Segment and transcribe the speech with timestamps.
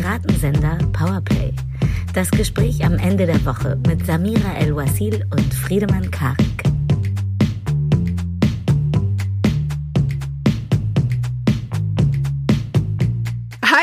[0.00, 1.52] Piratensender Powerplay.
[2.14, 6.69] Das Gespräch am Ende der Woche mit Samira El-Wasil und Friedemann Karik.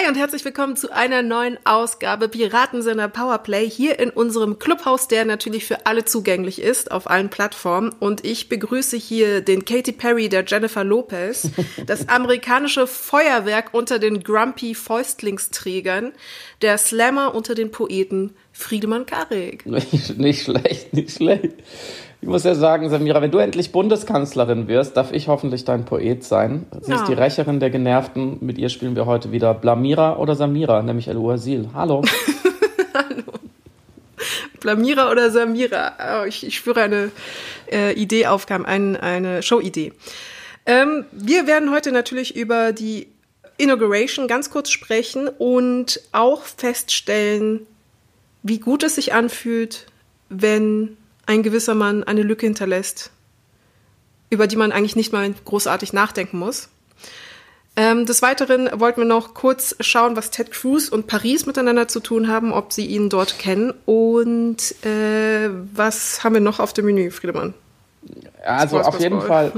[0.07, 5.25] Hi und herzlich willkommen zu einer neuen Ausgabe Piratensender Powerplay hier in unserem Clubhaus, der
[5.25, 7.93] natürlich für alle zugänglich ist auf allen Plattformen.
[7.99, 11.49] Und ich begrüße hier den Katy Perry der Jennifer Lopez,
[11.85, 16.13] das amerikanische Feuerwerk unter den Grumpy Fäustlingsträgern,
[16.61, 19.65] der Slammer unter den Poeten Friedemann Karik.
[19.65, 21.55] Nicht, nicht schlecht, nicht schlecht.
[22.19, 26.23] Ich muss ja sagen, Samira, wenn du endlich Bundeskanzlerin wirst, darf ich hoffentlich dein Poet
[26.23, 26.65] sein.
[26.81, 27.05] Sie ist Ja.
[27.05, 28.37] die Rächerin der Genervten.
[28.41, 31.69] Mit ihr spielen wir heute wieder Blamira oder Samira, nämlich El Uasil.
[31.73, 32.03] Hallo.
[34.59, 35.93] Blamira oder Samira?
[36.21, 37.11] Oh, ich, ich spüre eine
[37.71, 39.93] äh, Idee aufkam, ein, eine Show-Idee.
[40.65, 43.07] Ähm, wir werden heute natürlich über die
[43.57, 47.61] Inauguration ganz kurz sprechen und auch feststellen,
[48.43, 49.85] wie gut es sich anfühlt,
[50.29, 53.11] wenn ein gewisser Mann eine Lücke hinterlässt,
[54.29, 56.69] über die man eigentlich nicht mal großartig nachdenken muss.
[57.75, 61.99] Ähm, des Weiteren wollten wir noch kurz schauen, was Ted Cruz und Paris miteinander zu
[61.99, 66.85] tun haben, ob sie ihn dort kennen und äh, was haben wir noch auf dem
[66.85, 67.53] Menü, Friedemann?
[68.43, 69.21] Also auf jeden.
[69.21, 69.51] Fall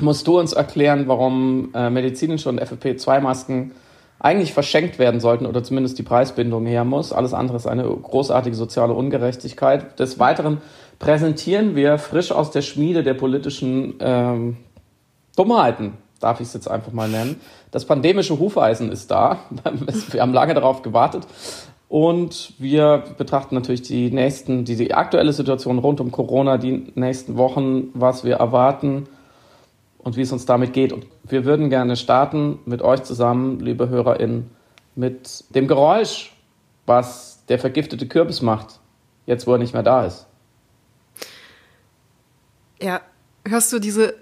[0.00, 3.72] musst du uns erklären, warum äh, medizinische und FFP2-Masken
[4.18, 7.12] eigentlich verschenkt werden sollten oder zumindest die Preisbindung her muss.
[7.12, 9.98] Alles andere ist eine großartige soziale Ungerechtigkeit.
[10.00, 10.60] Des Weiteren
[10.98, 14.56] präsentieren wir frisch aus der Schmiede der politischen ähm,
[15.36, 17.40] Dummheiten, darf ich es jetzt einfach mal nennen.
[17.70, 19.40] Das pandemische Hufeisen ist da.
[20.10, 21.26] Wir haben lange darauf gewartet.
[21.88, 27.36] Und wir betrachten natürlich die nächsten, die, die aktuelle Situation rund um Corona, die nächsten
[27.36, 29.06] Wochen, was wir erwarten
[29.98, 30.92] und wie es uns damit geht.
[30.92, 34.50] Und wir würden gerne starten mit euch zusammen, liebe HörerInnen,
[34.96, 36.32] mit dem Geräusch,
[36.86, 38.80] was der vergiftete Kürbis macht,
[39.26, 40.26] jetzt wo er nicht mehr da ist.
[42.80, 43.00] Ja,
[43.46, 44.14] hörst du diese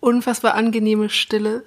[0.00, 1.64] unfassbar angenehme Stille?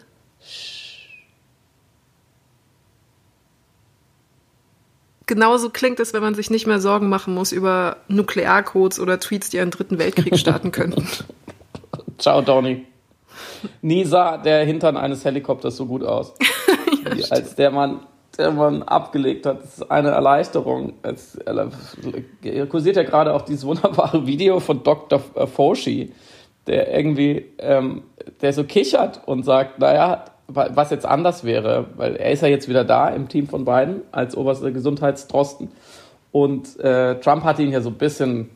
[5.28, 9.50] Genauso klingt es, wenn man sich nicht mehr Sorgen machen muss über Nuklearcodes oder Tweets,
[9.50, 11.08] die einen dritten Weltkrieg starten könnten.
[12.18, 12.86] Ciao, Donny.
[13.82, 16.34] Nie sah der Hintern eines Helikopters so gut aus.
[17.14, 18.02] Wie als der Mann,
[18.38, 19.64] der Mann abgelegt hat.
[19.64, 20.94] Das ist eine Erleichterung.
[21.02, 21.38] Es
[22.70, 25.20] kursiert ja gerade auch dieses wunderbare Video von Dr.
[25.20, 26.12] Foshi,
[26.72, 28.04] der irgendwie, ähm,
[28.42, 32.48] der so kichert und sagt, naja, wa- was jetzt anders wäre, weil er ist ja
[32.48, 35.70] jetzt wieder da im Team von beiden als oberster Gesundheitsdrosten.
[36.32, 38.50] Und äh, Trump hat ihn ja so ein bisschen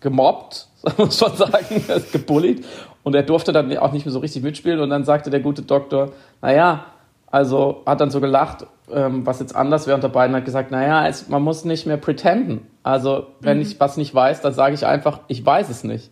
[0.00, 2.64] gemobbt, muss man sagen, gebullied.
[3.02, 4.80] Und er durfte dann auch nicht mehr so richtig mitspielen.
[4.80, 6.86] Und dann sagte der gute Doktor, naja,
[7.30, 9.96] also hat dann so gelacht, ähm, was jetzt anders wäre.
[9.96, 12.66] Und der beiden hat gesagt, naja, es, man muss nicht mehr pretenden.
[12.82, 16.10] Also wenn ich was nicht weiß, dann sage ich einfach, ich weiß es nicht.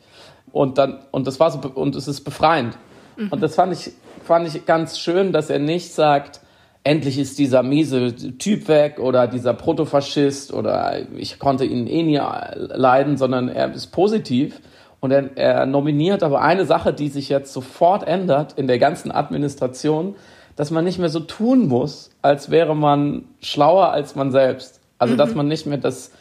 [0.56, 2.78] Und dann, und das war so, und es ist befreiend.
[3.30, 3.92] Und das fand ich,
[4.24, 6.40] fand ich ganz schön, dass er nicht sagt,
[6.82, 12.20] endlich ist dieser miese Typ weg oder dieser Protofaschist oder ich konnte ihn eh nie
[12.56, 14.62] leiden, sondern er ist positiv
[15.00, 19.12] und er, er nominiert aber eine Sache, die sich jetzt sofort ändert in der ganzen
[19.12, 20.14] Administration,
[20.56, 24.80] dass man nicht mehr so tun muss, als wäre man schlauer als man selbst.
[24.98, 26.12] Also dass man nicht mehr das,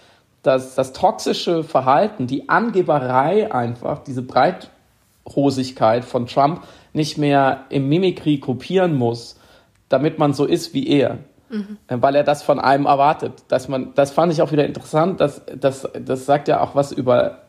[0.46, 6.62] das, das toxische Verhalten, die Angeberei einfach, diese Breithosigkeit von Trump
[6.94, 9.40] nicht mehr im Mimikry kopieren muss,
[9.90, 11.20] damit man so ist wie er.
[11.88, 13.44] Äh, Weil er das von einem erwartet.
[13.48, 15.20] Dass man, das fand ich auch wieder interessant.
[15.20, 17.40] Dass, das, das sagt ja auch was über,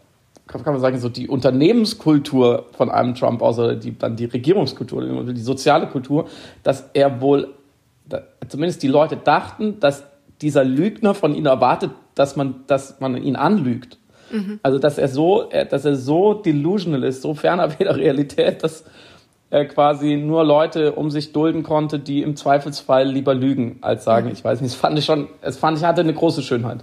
[0.47, 5.25] kann man sagen, so die Unternehmenskultur von einem Trump aus oder die, dann die Regierungskultur,
[5.33, 6.29] die soziale Kultur,
[6.63, 7.55] dass er wohl,
[8.49, 10.05] zumindest die Leute dachten, dass
[10.43, 13.99] dieser Lügner von ihnen erwartet, dass man, dass man ihn anlügt.
[14.65, 18.85] Also dass er so, er- dass er so delusional ist, so fernab der Realität, dass
[19.51, 24.29] er quasi nur Leute um sich dulden konnte, die im Zweifelsfall lieber lügen, als sagen,
[24.33, 24.75] ich weiß nicht.
[24.75, 26.83] Das fand ich schon, es fand ich hatte eine große Schönheit.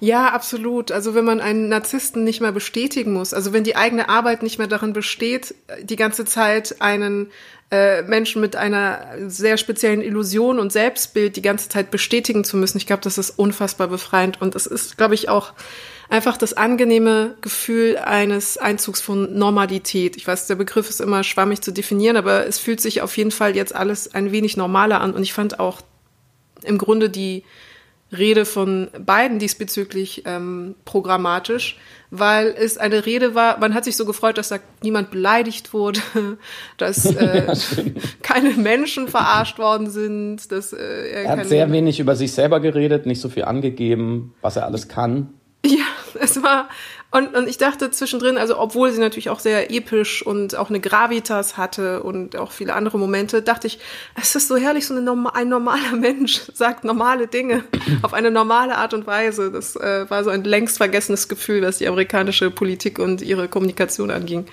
[0.00, 0.90] Ja, absolut.
[0.92, 4.56] Also wenn man einen Narzissten nicht mehr bestätigen muss, also wenn die eigene Arbeit nicht
[4.56, 7.30] mehr darin besteht, die ganze Zeit einen
[7.70, 12.78] äh, Menschen mit einer sehr speziellen Illusion und Selbstbild die ganze Zeit bestätigen zu müssen,
[12.78, 15.52] ich glaube, das ist unfassbar befreiend und es ist, glaube ich, auch
[16.08, 20.16] einfach das angenehme Gefühl eines Einzugs von Normalität.
[20.16, 23.30] Ich weiß, der Begriff ist immer schwammig zu definieren, aber es fühlt sich auf jeden
[23.30, 25.82] Fall jetzt alles ein wenig normaler an und ich fand auch
[26.64, 27.44] im Grunde die
[28.16, 31.78] Rede von beiden diesbezüglich ähm, programmatisch,
[32.10, 36.00] weil es eine Rede war, man hat sich so gefreut, dass da niemand beleidigt wurde,
[36.76, 37.52] dass äh, ja,
[38.22, 40.50] keine Menschen verarscht worden sind.
[40.50, 44.34] Dass, äh, er, er hat sehr wenig über sich selber geredet, nicht so viel angegeben,
[44.40, 45.34] was er alles kann.
[45.64, 45.84] Ja,
[46.18, 46.68] es war,
[47.12, 50.78] und, und ich dachte zwischendrin, also obwohl sie natürlich auch sehr episch und auch eine
[50.78, 53.80] Gravitas hatte und auch viele andere Momente, dachte ich,
[54.20, 57.64] es ist so herrlich, so eine, ein normaler Mensch sagt normale Dinge
[58.02, 59.50] auf eine normale Art und Weise.
[59.50, 64.12] Das äh, war so ein längst vergessenes Gefühl, was die amerikanische Politik und ihre Kommunikation
[64.12, 64.46] anging.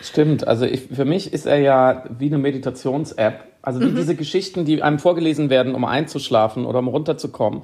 [0.00, 3.48] Stimmt, also ich, für mich ist er ja wie eine Meditations-App.
[3.62, 3.96] Also wie mhm.
[3.96, 7.62] diese Geschichten, die einem vorgelesen werden, um einzuschlafen oder um runterzukommen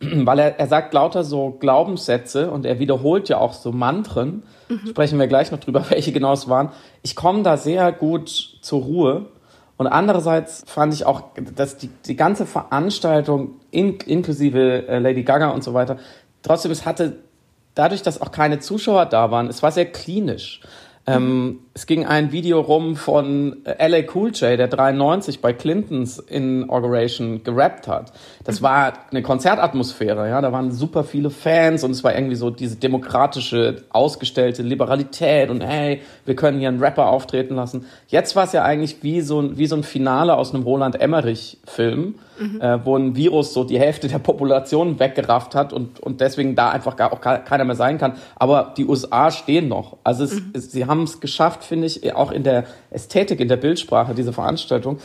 [0.24, 4.42] weil er, er sagt lauter so Glaubenssätze und er wiederholt ja auch so Mantren.
[4.68, 4.88] Mhm.
[4.88, 6.70] Sprechen wir gleich noch drüber, welche genau es waren.
[7.02, 8.28] Ich komme da sehr gut
[8.62, 9.26] zur Ruhe.
[9.76, 11.22] Und andererseits fand ich auch,
[11.56, 15.96] dass die, die ganze Veranstaltung in, inklusive äh, Lady Gaga und so weiter,
[16.42, 17.16] trotzdem, es hatte
[17.74, 20.60] dadurch, dass auch keine Zuschauer da waren, es war sehr klinisch.
[21.06, 27.42] Ähm, es ging ein Video rum von LA Cool J, der 93 bei Clintons Inauguration
[27.42, 28.12] gerappt hat.
[28.44, 32.50] Das war eine Konzertatmosphäre, ja, da waren super viele Fans und es war irgendwie so
[32.50, 37.86] diese demokratische, ausgestellte Liberalität und hey, wir können hier einen Rapper auftreten lassen.
[38.08, 42.16] Jetzt war es ja eigentlich wie so, wie so ein Finale aus einem Roland Emmerich-Film
[42.40, 42.60] mhm.
[42.60, 46.70] äh, wo ein Virus so die Hälfte der Population weggerafft hat und, und deswegen da
[46.70, 48.14] einfach gar auch keiner mehr sein kann.
[48.36, 49.98] Aber die USA stehen noch.
[50.02, 50.50] Also es, mhm.
[50.54, 54.32] es, sie haben es geschafft, finde ich, auch in der Ästhetik, in der Bildsprache dieser
[54.32, 54.98] Veranstaltung,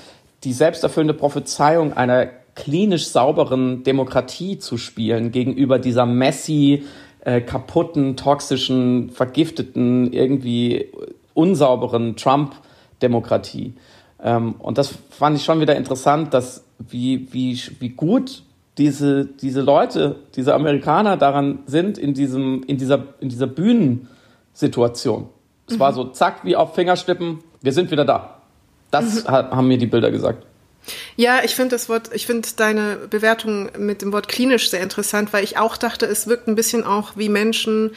[0.44, 2.26] die selbsterfüllende Prophezeiung einer
[2.56, 6.84] klinisch sauberen Demokratie zu spielen gegenüber dieser messy,
[7.20, 10.90] äh, kaputten, toxischen, vergifteten, irgendwie
[11.36, 13.76] unsauberen Trump-Demokratie.
[14.24, 18.42] Ähm, und das fand ich schon wieder interessant, dass wie, wie, wie gut
[18.80, 25.30] diese, diese Leute, diese Amerikaner daran sind in diesem, in dieser, in dieser Bühnensituation.
[25.68, 25.80] Es mhm.
[25.80, 28.42] war so, zack, wie auf Fingerstippen, wir sind wieder da.
[28.92, 29.30] Das mhm.
[29.30, 30.46] haben mir die Bilder gesagt.
[31.16, 35.34] Ja, ich finde das Wort, ich finde deine Bewertung mit dem Wort klinisch sehr interessant,
[35.34, 37.92] weil ich auch dachte, es wirkt ein bisschen auch wie Menschen,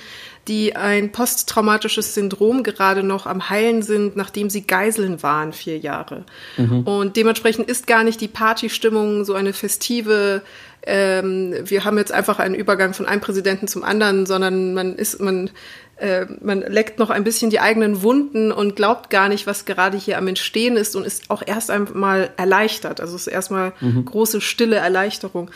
[0.47, 6.25] die ein posttraumatisches Syndrom gerade noch am Heilen sind, nachdem sie Geiseln waren, vier Jahre.
[6.56, 6.82] Mhm.
[6.85, 10.43] Und dementsprechend ist gar nicht die Partystimmung so eine festive,
[10.87, 15.21] ähm, wir haben jetzt einfach einen Übergang von einem Präsidenten zum anderen, sondern man ist,
[15.21, 15.50] man,
[15.99, 19.97] äh, man leckt noch ein bisschen die eigenen Wunden und glaubt gar nicht, was gerade
[19.97, 23.00] hier am Entstehen ist und ist auch erst einmal erleichtert.
[23.00, 24.05] Also es ist erstmal mhm.
[24.05, 25.50] große, stille Erleichterung.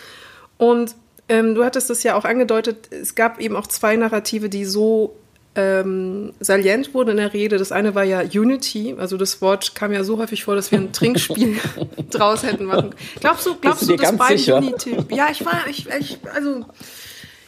[0.58, 0.94] Und
[1.28, 5.16] ähm, du hattest es ja auch angedeutet, es gab eben auch zwei Narrative, die so
[5.54, 7.58] ähm, salient wurden in der Rede.
[7.58, 10.78] Das eine war ja Unity, also das Wort kam ja so häufig vor, dass wir
[10.78, 11.58] ein Trinkspiel
[12.10, 12.94] draus hätten machen.
[13.20, 14.56] Glaubst du, glaubst du, dass beide sicher?
[14.58, 14.96] Unity?
[15.10, 16.64] Ja, ich war, ich, ich also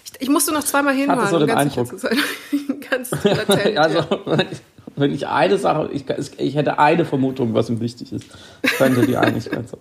[0.04, 2.00] ich, ich musste noch zweimal hinhören, so um ganz Eindruck.
[3.02, 3.36] Zu sein.
[3.46, 4.04] ganz also,
[4.96, 6.04] wenn ich eine Sache, ich,
[6.38, 8.26] ich hätte eine Vermutung, was ihm wichtig ist,
[8.78, 9.80] könnte die Einigkeit sein.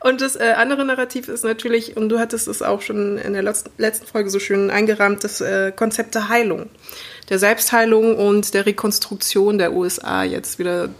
[0.00, 3.42] Und das äh, andere Narrativ ist natürlich, und du hattest es auch schon in der
[3.42, 6.68] letzten Folge so schön eingerahmt, das äh, Konzept der Heilung.
[7.30, 10.90] Der Selbstheilung und der Rekonstruktion der USA jetzt wieder,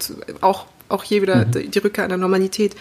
[0.40, 1.50] auch, auch hier wieder mhm.
[1.52, 2.74] die, die Rückkehr an der Normalität.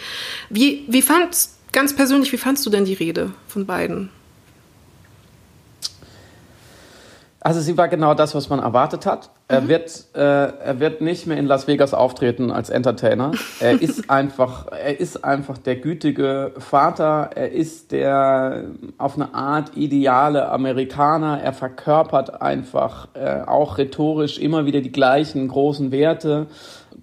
[0.50, 4.10] Wie, wie fandst, ganz persönlich, wie fandst du denn die Rede von beiden?
[7.46, 9.30] Also sie war genau das, was man erwartet hat.
[9.48, 9.68] Er mhm.
[9.68, 13.34] wird, äh, er wird nicht mehr in Las Vegas auftreten als Entertainer.
[13.60, 17.30] Er ist einfach, er ist einfach der gütige Vater.
[17.36, 18.64] Er ist der
[18.98, 21.40] auf eine Art ideale Amerikaner.
[21.40, 26.48] Er verkörpert einfach äh, auch rhetorisch immer wieder die gleichen großen Werte.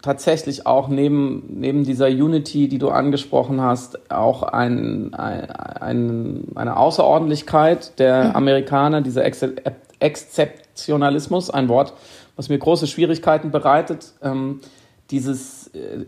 [0.02, 6.76] Tatsächlich auch neben, neben dieser Unity, die du angesprochen hast, auch ein, ein, ein eine
[6.76, 8.36] Außerordentlichkeit der mhm.
[8.36, 9.24] Amerikaner, dieser
[10.02, 11.94] Exzeptionalismus, ein Wort,
[12.36, 14.12] was mir große Schwierigkeiten bereitet.
[14.22, 14.60] Ähm,
[15.12, 16.06] dieses äh,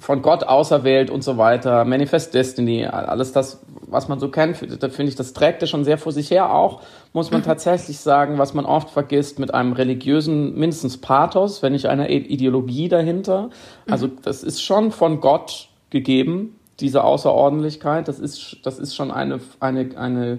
[0.00, 4.88] von Gott auserwählt und so weiter, Manifest Destiny, alles das, was man so kennt, da
[4.88, 6.52] finde ich, das trägt er schon sehr vor sich her.
[6.52, 6.80] Auch
[7.12, 11.86] muss man tatsächlich sagen, was man oft vergisst, mit einem religiösen, mindestens Pathos, wenn nicht
[11.86, 13.50] einer Ideologie dahinter.
[13.90, 14.18] Also mhm.
[14.22, 18.08] das ist schon von Gott gegeben, diese Außerordentlichkeit.
[18.08, 20.38] Das ist, das ist schon eine, eine, eine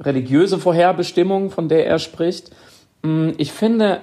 [0.00, 2.50] religiöse Vorherbestimmung, von der er spricht.
[3.02, 4.00] Mm, ich finde,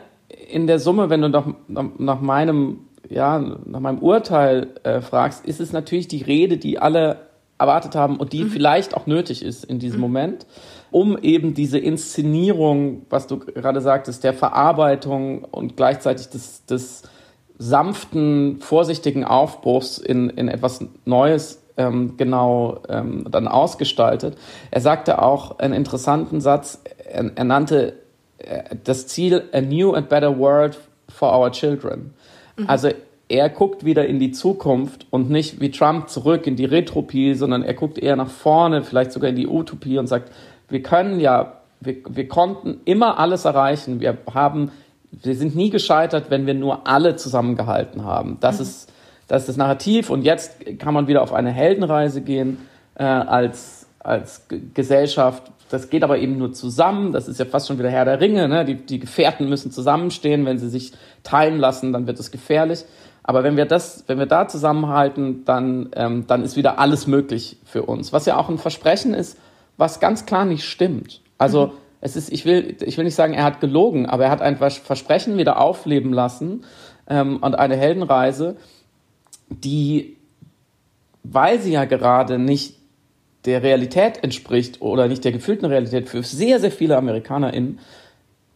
[0.50, 5.60] in der Summe, wenn du nach, nach meinem, ja, nach meinem Urteil äh, fragst, ist
[5.60, 7.18] es natürlich die Rede, die alle
[7.58, 8.50] erwartet haben und die mhm.
[8.50, 10.02] vielleicht auch nötig ist in diesem mhm.
[10.02, 10.46] Moment,
[10.92, 17.04] um eben diese Inszenierung, was du gerade sagtest, der Verarbeitung und gleichzeitig des, des
[17.58, 24.38] sanften, vorsichtigen Aufbruchs in, in etwas Neues ähm, genau ähm, dann ausgestaltet.
[24.72, 27.94] Er sagte auch einen interessanten Satz, er, er nannte
[28.38, 32.14] äh, das Ziel A New and Better World for Our Children.
[32.58, 32.70] Mhm.
[32.70, 32.90] Also
[33.30, 37.64] er guckt wieder in die Zukunft und nicht wie Trump zurück in die Retropie, sondern
[37.64, 40.32] er guckt eher nach vorne, vielleicht sogar in die Utopie und sagt,
[40.70, 44.00] wir können ja, wir, wir konnten immer alles erreichen.
[44.00, 44.72] Wir haben,
[45.12, 48.38] wir sind nie gescheitert, wenn wir nur alle zusammengehalten haben.
[48.40, 48.62] Das mhm.
[48.64, 48.93] ist
[49.28, 52.58] das ist das Narrativ und jetzt kann man wieder auf eine Heldenreise gehen
[52.96, 55.52] äh, als, als Gesellschaft.
[55.70, 57.14] Das geht aber eben nur zusammen.
[57.14, 58.48] Das ist ja fast schon wieder Herr der Ringe.
[58.48, 58.64] Ne?
[58.66, 60.46] Die, die Gefährten müssen zusammenstehen.
[60.46, 60.92] Wenn sie sich
[61.24, 62.86] teilen lassen, dann wird es gefährlich.
[63.24, 67.58] Aber wenn wir das, wenn wir da zusammenhalten, dann, ähm, dann ist wieder alles möglich
[67.64, 68.12] für uns.
[68.14, 69.40] Was ja auch ein Versprechen ist,
[69.78, 71.22] was ganz klar nicht stimmt.
[71.38, 71.72] Also mhm.
[72.02, 74.58] es ist, ich will, ich will nicht sagen, er hat gelogen, aber er hat ein
[74.58, 76.66] Versprechen wieder aufleben lassen
[77.08, 78.58] ähm, und eine Heldenreise,
[79.50, 80.18] die,
[81.24, 82.76] weil sie ja gerade nicht
[83.46, 87.80] der Realität entspricht oder nicht der gefühlten Realität für sehr, sehr viele AmerikanerInnen,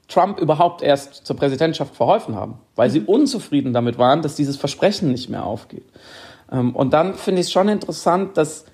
[0.07, 3.07] Trump überhaupt erst zur Präsidentschaft verholfen haben, weil sie mhm.
[3.07, 5.85] unzufrieden damit waren, dass dieses Versprechen nicht mehr aufgeht.
[6.51, 8.65] Ähm, und dann finde ich es schon interessant, dass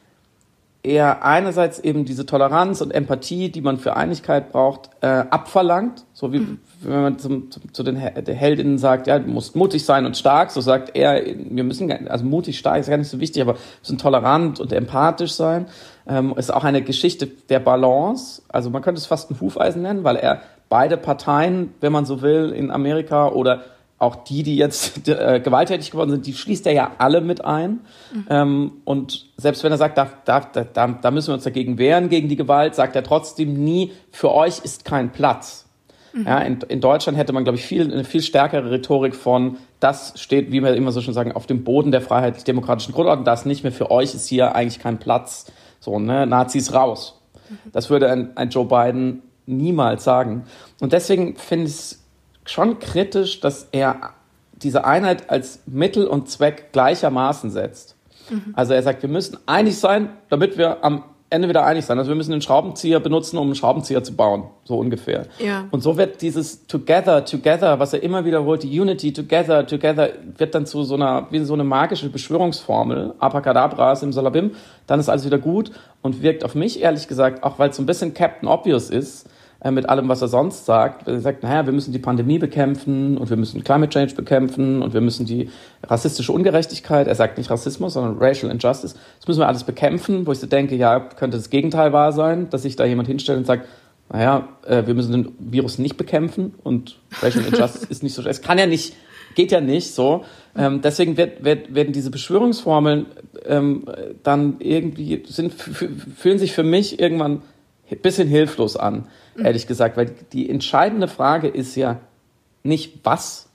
[0.84, 6.04] er einerseits eben diese Toleranz und Empathie, die man für Einigkeit braucht, äh, abverlangt.
[6.12, 6.60] So wie mhm.
[6.82, 10.52] wenn man zum, zum, zu den Heldinnen sagt, ja, du musst mutig sein und stark,
[10.52, 13.60] so sagt er, wir müssen, also mutig, stark ist gar nicht so wichtig, aber wir
[13.82, 15.68] müssen tolerant und empathisch sein.
[16.06, 18.42] Ähm, ist auch eine Geschichte der Balance.
[18.50, 22.22] Also man könnte es fast ein Hufeisen nennen, weil er beide Parteien, wenn man so
[22.22, 23.62] will, in Amerika oder
[24.03, 27.81] auch die, die jetzt äh, gewalttätig geworden sind, die schließt er ja alle mit ein.
[28.13, 28.25] Mhm.
[28.29, 32.10] Ähm, und selbst wenn er sagt, da, da, da, da müssen wir uns dagegen wehren,
[32.10, 35.65] gegen die Gewalt, sagt er trotzdem nie, für euch ist kein Platz.
[36.13, 36.27] Mhm.
[36.27, 40.13] Ja, in, in Deutschland hätte man, glaube ich, viel, eine viel stärkere Rhetorik von, das
[40.15, 43.63] steht, wie wir immer so schon sagen, auf dem Boden der freiheitlich-demokratischen Grundordnung, das nicht
[43.63, 45.51] mehr für euch ist hier eigentlich kein Platz.
[45.79, 47.19] So, ne, Nazis raus.
[47.50, 47.72] Mhm.
[47.72, 50.45] Das würde ein, ein Joe Biden niemals sagen.
[50.79, 52.02] Und deswegen finde ich es
[52.45, 54.12] schon kritisch, dass er
[54.53, 57.95] diese Einheit als Mittel und Zweck gleichermaßen setzt.
[58.29, 58.53] Mhm.
[58.55, 61.97] Also er sagt, wir müssen einig sein, damit wir am Ende wieder einig sein.
[61.97, 65.25] Also wir müssen einen Schraubenzieher benutzen, um einen Schraubenzieher zu bauen, so ungefähr.
[65.39, 65.65] Ja.
[65.71, 70.53] Und so wird dieses Together, Together, was er immer wiederholt, die Unity, Together, Together, wird
[70.53, 74.51] dann zu so einer, wie so eine magische Beschwörungsformel, Abracadabra, Simsalabim,
[74.85, 75.71] dann ist alles wieder gut
[76.03, 79.27] und wirkt auf mich, ehrlich gesagt, auch weil es so ein bisschen Captain Obvious ist,
[79.72, 81.08] mit allem, was er sonst sagt.
[81.08, 84.93] Er sagt, naja, wir müssen die Pandemie bekämpfen und wir müssen Climate Change bekämpfen und
[84.93, 85.50] wir müssen die
[85.84, 90.34] rassistische Ungerechtigkeit, er sagt nicht Rassismus, sondern Racial Injustice, das müssen wir alles bekämpfen, wo
[90.34, 93.46] ich so denke, ja, könnte das Gegenteil wahr sein, dass sich da jemand hinstellt und
[93.46, 93.67] sagt,
[94.12, 98.41] naja, äh, wir müssen den Virus nicht bekämpfen und Racial Injustice ist nicht so, es
[98.41, 98.96] kann ja nicht,
[99.36, 100.25] geht ja nicht so.
[100.55, 103.05] Ähm, deswegen wird, wird, werden diese Beschwörungsformeln
[103.46, 103.86] ähm,
[104.22, 107.41] dann irgendwie, sind, fühlen sich für mich irgendwann
[108.02, 112.00] bisschen hilflos an ehrlich gesagt, weil die entscheidende Frage ist ja
[112.63, 113.48] nicht, was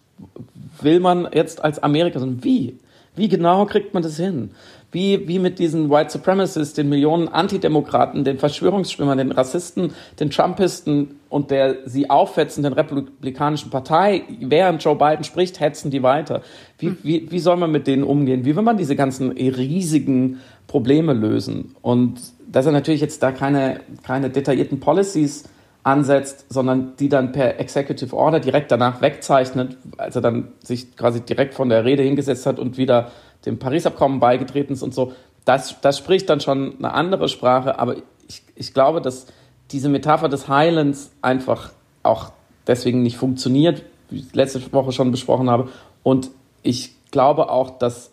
[0.81, 2.79] will man jetzt als Amerika, sondern wie.
[3.15, 4.51] Wie genau kriegt man das hin?
[4.91, 11.19] Wie, wie mit diesen White Supremacists, den Millionen Antidemokraten, den Verschwörungsschwimmern, den Rassisten, den Trumpisten
[11.29, 16.43] und der sie aufhetzenden Republikanischen Partei, während Joe Biden spricht, hetzen die weiter.
[16.79, 18.45] Wie, wie, wie soll man mit denen umgehen?
[18.45, 21.75] Wie will man diese ganzen riesigen Probleme lösen?
[21.83, 25.45] Und dass er natürlich jetzt da keine, keine detaillierten Policies
[25.83, 31.21] ansetzt, sondern die dann per Executive Order direkt danach wegzeichnet, als er dann sich quasi
[31.21, 33.11] direkt von der Rede hingesetzt hat und wieder
[33.47, 35.13] dem Paris-Abkommen beigetreten ist und so.
[35.45, 37.97] Das, das spricht dann schon eine andere Sprache, aber
[38.29, 39.27] ich, ich glaube, dass
[39.71, 41.71] diese Metapher des Heilens einfach
[42.03, 42.33] auch
[42.67, 45.69] deswegen nicht funktioniert, wie ich letzte Woche schon besprochen habe.
[46.03, 46.31] Und
[46.63, 48.11] ich glaube auch, dass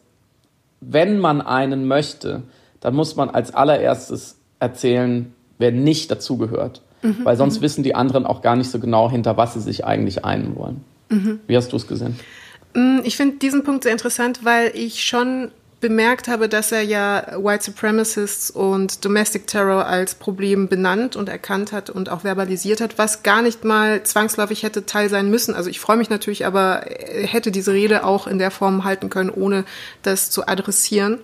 [0.82, 2.44] wenn man einen möchte,
[2.86, 6.84] dann muss man als allererstes erzählen, wer nicht dazugehört.
[7.02, 7.62] Mhm, weil sonst mhm.
[7.64, 10.84] wissen die anderen auch gar nicht so genau, hinter was sie sich eigentlich einen wollen.
[11.10, 11.40] Mhm.
[11.48, 12.20] Wie hast du es gesehen?
[12.76, 15.50] Mm, ich finde diesen Punkt sehr interessant, weil ich schon
[15.82, 21.72] bemerkt habe, dass er ja White Supremacists und Domestic Terror als Problem benannt und erkannt
[21.72, 25.56] hat und auch verbalisiert hat, was gar nicht mal zwangsläufig hätte Teil sein müssen.
[25.56, 29.10] Also ich freue mich natürlich, aber er hätte diese Rede auch in der Form halten
[29.10, 29.66] können, ohne
[30.04, 31.18] das zu adressieren.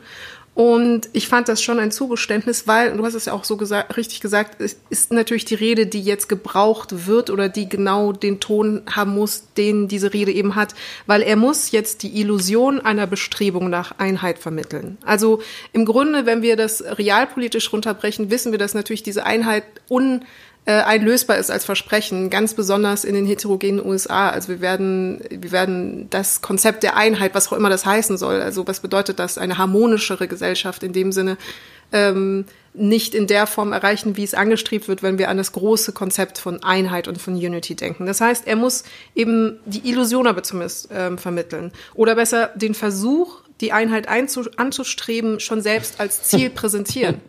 [0.54, 3.96] Und ich fand das schon ein Zugeständnis, weil, du hast es ja auch so gesagt,
[3.96, 8.42] richtig gesagt, es ist natürlich die Rede, die jetzt gebraucht wird oder die genau den
[8.42, 13.08] Ton haben muss, den diese Rede eben hat, weil er muss jetzt die Illusion einer
[13.08, 14.98] Bestrebung nach Einheit vermitteln.
[15.06, 15.42] Also
[15.72, 20.26] im Grunde, wenn wir das realpolitisch runterbrechen, wissen wir, dass natürlich diese Einheit un
[20.66, 24.30] einlösbar ist als Versprechen, ganz besonders in den heterogenen USA.
[24.30, 28.42] Also wir werden, wir werden das Konzept der Einheit, was auch immer das heißen soll,
[28.42, 31.38] also was bedeutet das, eine harmonischere Gesellschaft in dem Sinne,
[31.92, 35.92] ähm, nicht in der Form erreichen, wie es angestrebt wird, wenn wir an das große
[35.92, 38.06] Konzept von Einheit und von Unity denken.
[38.06, 41.72] Das heißt, er muss eben die Illusion aber zumindest ähm, vermitteln.
[41.96, 47.20] Oder besser den Versuch, die Einheit anzustreben, schon selbst als Ziel präsentieren.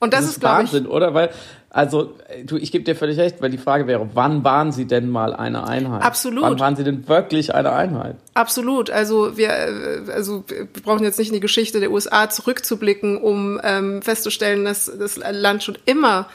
[0.00, 1.14] Und das, das ist, ist Wahnsinn, ich, oder?
[1.14, 1.30] Weil
[1.74, 2.14] also,
[2.44, 5.34] du, ich gebe dir völlig recht, weil die Frage wäre, wann waren Sie denn mal
[5.34, 6.02] eine Einheit?
[6.02, 6.44] Absolut.
[6.44, 8.14] Wann waren Sie denn wirklich eine Einheit?
[8.32, 8.90] Absolut.
[8.90, 13.60] Also wir, äh, also wir brauchen jetzt nicht in die Geschichte der USA zurückzublicken, um
[13.64, 16.28] ähm, festzustellen, dass das Land schon immer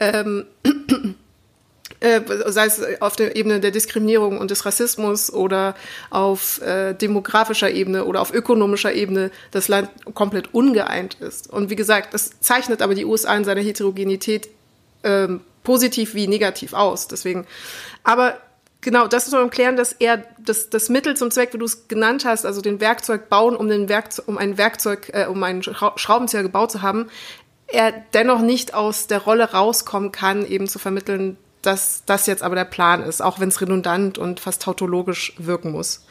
[0.00, 0.46] ähm,
[2.00, 5.74] äh, sei es auf der Ebene der Diskriminierung und des Rassismus oder
[6.08, 11.52] auf äh, demografischer Ebene oder auf ökonomischer Ebene das Land komplett ungeeint ist.
[11.52, 14.55] Und wie gesagt, das zeichnet aber die USA in seiner Heterogenität
[15.02, 17.08] ähm, positiv wie negativ aus.
[17.08, 17.46] Deswegen,
[18.04, 18.38] aber
[18.80, 21.64] genau, das ist noch im Klären, dass er das, das Mittel zum Zweck, wie du
[21.64, 25.42] es genannt hast, also den Werkzeug bauen, um, den Werkzeug, um ein Werkzeug, äh, um
[25.42, 27.10] einen Schraubenzieher gebaut zu haben,
[27.68, 31.36] er dennoch nicht aus der Rolle rauskommen kann, eben zu vermitteln,
[31.66, 35.72] dass das jetzt aber der Plan ist, auch wenn es redundant und fast tautologisch wirken
[35.72, 36.04] muss.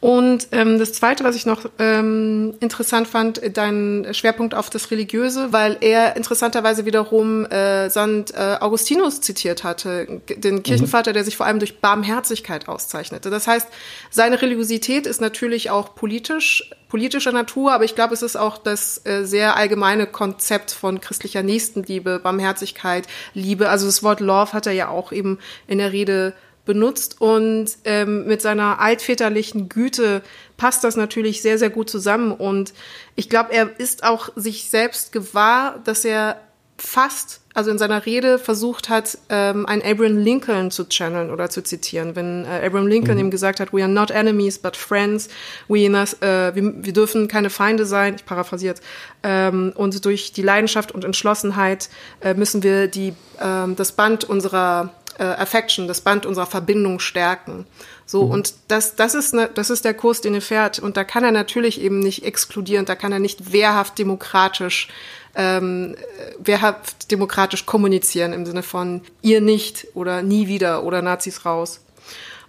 [0.00, 5.52] Und ähm, das Zweite, was ich noch ähm, interessant fand, dein Schwerpunkt auf das Religiöse,
[5.52, 8.34] weil er interessanterweise wiederum äh, St.
[8.34, 13.28] Äh, Augustinus zitiert hatte, den Kirchenvater, der sich vor allem durch Barmherzigkeit auszeichnete.
[13.28, 13.68] Das heißt,
[14.10, 19.04] seine Religiosität ist natürlich auch politisch politischer Natur, aber ich glaube, es ist auch das
[19.04, 23.68] äh, sehr allgemeine Konzept von christlicher Nächstenliebe, Barmherzigkeit, Liebe.
[23.68, 26.34] Also das Wort Love hat er ja auch eben in der Rede
[26.64, 30.22] benutzt und ähm, mit seiner altväterlichen Güte
[30.56, 32.72] passt das natürlich sehr, sehr gut zusammen und
[33.16, 36.40] ich glaube, er ist auch sich selbst gewahr, dass er
[36.76, 41.62] fast, also in seiner Rede versucht hat, ähm, einen Abraham Lincoln zu channeln oder zu
[41.62, 42.16] zitieren.
[42.16, 43.26] Wenn äh, Abraham Lincoln mhm.
[43.26, 45.28] ihm gesagt hat, we are not enemies, but friends,
[45.68, 48.74] we, äh, wir, wir dürfen keine Feinde sein, ich paraphrasiere
[49.22, 51.88] ähm, und durch die Leidenschaft und Entschlossenheit
[52.20, 57.66] äh, müssen wir die, ähm, das Band unserer äh, Affection, das Band unserer Verbindung stärken.
[58.04, 58.30] So, mhm.
[58.32, 60.78] und das, das ist, ne, das ist der Kurs, den er fährt.
[60.78, 64.88] Und da kann er natürlich eben nicht exkludieren, da kann er nicht wehrhaft demokratisch
[65.36, 65.96] ähm,
[66.38, 71.80] wehrhaft demokratisch kommunizieren im Sinne von ihr nicht oder nie wieder oder Nazis raus.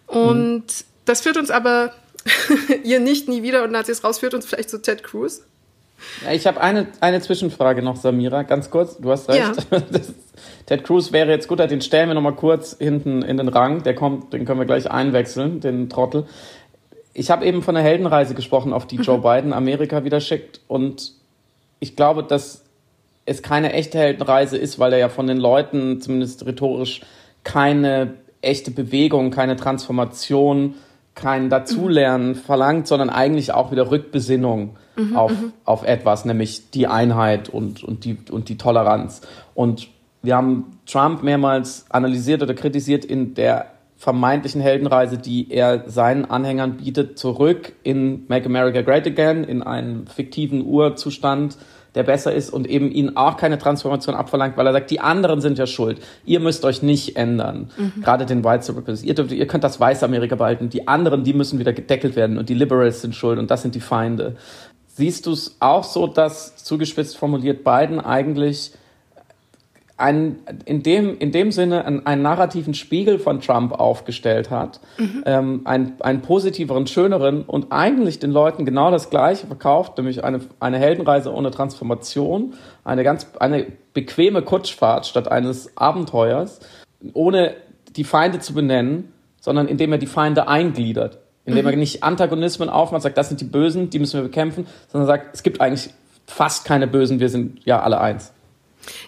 [0.07, 0.85] Und mhm.
[1.05, 1.93] das führt uns aber,
[2.83, 5.41] ihr nicht, nie wieder und Nazis raus, führt uns vielleicht zu Ted Cruz.
[6.31, 8.97] Ich habe eine, eine Zwischenfrage noch, Samira, ganz kurz.
[8.97, 9.39] Du hast recht.
[9.71, 9.81] Ja.
[9.91, 10.13] Das,
[10.65, 13.83] Ted Cruz wäre jetzt gut, den stellen wir nochmal kurz hinten in den Rang.
[13.83, 16.25] Der kommt, den können wir gleich einwechseln, den Trottel.
[17.13, 19.21] Ich habe eben von der Heldenreise gesprochen, auf die Joe mhm.
[19.21, 20.59] Biden Amerika wieder schickt.
[20.67, 21.13] Und
[21.79, 22.64] ich glaube, dass
[23.25, 27.01] es keine echte Heldenreise ist, weil er ja von den Leuten, zumindest rhetorisch,
[27.43, 30.75] keine echte Bewegung, keine Transformation,
[31.15, 32.35] kein Dazulernen mhm.
[32.35, 35.53] verlangt, sondern eigentlich auch wieder Rückbesinnung mhm, auf, mhm.
[35.63, 39.21] auf etwas, nämlich die Einheit und, und, die, und die Toleranz.
[39.53, 39.87] Und
[40.21, 46.77] wir haben Trump mehrmals analysiert oder kritisiert in der vermeintlichen Heldenreise, die er seinen Anhängern
[46.77, 51.57] bietet, zurück in Make America Great Again, in einen fiktiven Urzustand,
[51.95, 55.41] der besser ist und eben ihnen auch keine Transformation abverlangt, weil er sagt, die anderen
[55.41, 55.99] sind ja schuld.
[56.25, 57.71] Ihr müsst euch nicht ändern.
[57.77, 58.01] Mhm.
[58.01, 59.05] Gerade den White Supremacists.
[59.05, 60.69] Ihr, dürft, ihr könnt das weiße Amerika behalten.
[60.69, 63.75] Die anderen, die müssen wieder gedeckelt werden und die Liberals sind schuld und das sind
[63.75, 64.35] die Feinde.
[64.87, 68.71] Siehst du es auch so, dass zugespitzt formuliert Biden eigentlich
[69.97, 75.23] ein, in, dem, in dem Sinne einen, einen narrativen Spiegel von Trump aufgestellt hat, mhm.
[75.25, 80.41] ähm, einen, einen positiveren, schöneren und eigentlich den Leuten genau das Gleiche verkauft, nämlich eine,
[80.59, 86.59] eine Heldenreise ohne Transformation, eine ganz eine bequeme Kutschfahrt statt eines Abenteuers,
[87.13, 87.55] ohne
[87.95, 91.71] die Feinde zu benennen, sondern indem er die Feinde eingliedert, indem mhm.
[91.71, 95.33] er nicht Antagonismen aufmacht, sagt, das sind die Bösen, die müssen wir bekämpfen, sondern sagt,
[95.33, 95.91] es gibt eigentlich
[96.27, 98.33] fast keine Bösen, wir sind ja alle eins.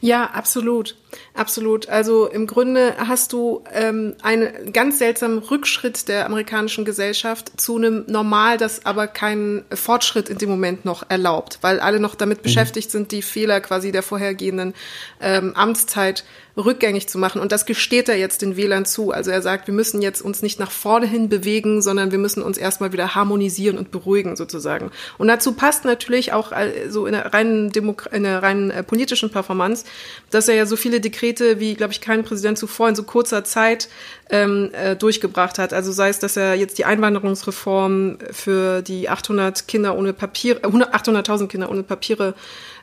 [0.02, 0.96] Ja, absolut.
[1.34, 1.88] Absolut.
[1.88, 8.06] Also im Grunde hast du ähm, einen ganz seltsamen Rückschritt der amerikanischen Gesellschaft zu einem
[8.08, 12.44] Normal, das aber keinen Fortschritt in dem Moment noch erlaubt, weil alle noch damit mhm.
[12.44, 14.74] beschäftigt sind, die Fehler quasi der vorhergehenden
[15.22, 16.24] ähm, Amtszeit
[16.58, 17.40] rückgängig zu machen.
[17.40, 19.12] Und das gesteht er jetzt den Wählern zu.
[19.12, 22.42] Also er sagt, wir müssen jetzt uns nicht nach vorne hin bewegen, sondern wir müssen
[22.42, 24.92] uns erstmal wieder harmonisieren und beruhigen sozusagen.
[25.18, 28.84] Und dazu passt natürlich auch äh, so in der reinen, Demok in der reinen äh,
[28.84, 29.86] politischen Performance,
[30.32, 33.44] dass er ja so viele Dekrete wie, glaube ich, kein Präsident zuvor in so kurzer
[33.44, 33.88] Zeit
[34.30, 35.74] ähm, äh, durchgebracht hat.
[35.74, 41.48] Also sei es, dass er jetzt die Einwanderungsreform für die 800 Kinder ohne Papier, 800.000
[41.48, 42.36] Kinder ohne Papiere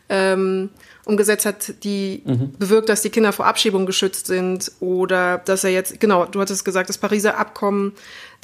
[0.09, 0.71] ähm,
[1.05, 2.53] umgesetzt hat, die mhm.
[2.59, 6.65] bewirkt, dass die Kinder vor Abschiebung geschützt sind oder dass er jetzt, genau, du hattest
[6.65, 7.93] gesagt, das Pariser Abkommen,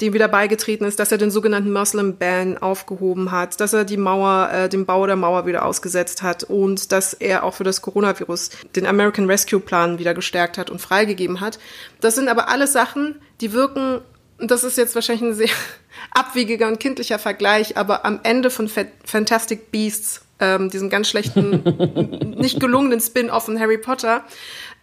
[0.01, 3.97] dem wieder beigetreten ist, dass er den sogenannten Muslim Ban aufgehoben hat, dass er die
[3.97, 7.81] Mauer, äh, den Bau der Mauer wieder ausgesetzt hat und dass er auch für das
[7.81, 11.59] Coronavirus den American Rescue Plan wieder gestärkt hat und freigegeben hat.
[11.99, 14.01] Das sind aber alles Sachen, die wirken,
[14.39, 15.49] und das ist jetzt wahrscheinlich ein sehr
[16.11, 18.69] abwegiger und kindlicher Vergleich, aber am Ende von
[19.05, 24.25] Fantastic Beasts ähm, diesem ganz schlechten, nicht gelungenen Spin-off von Harry Potter,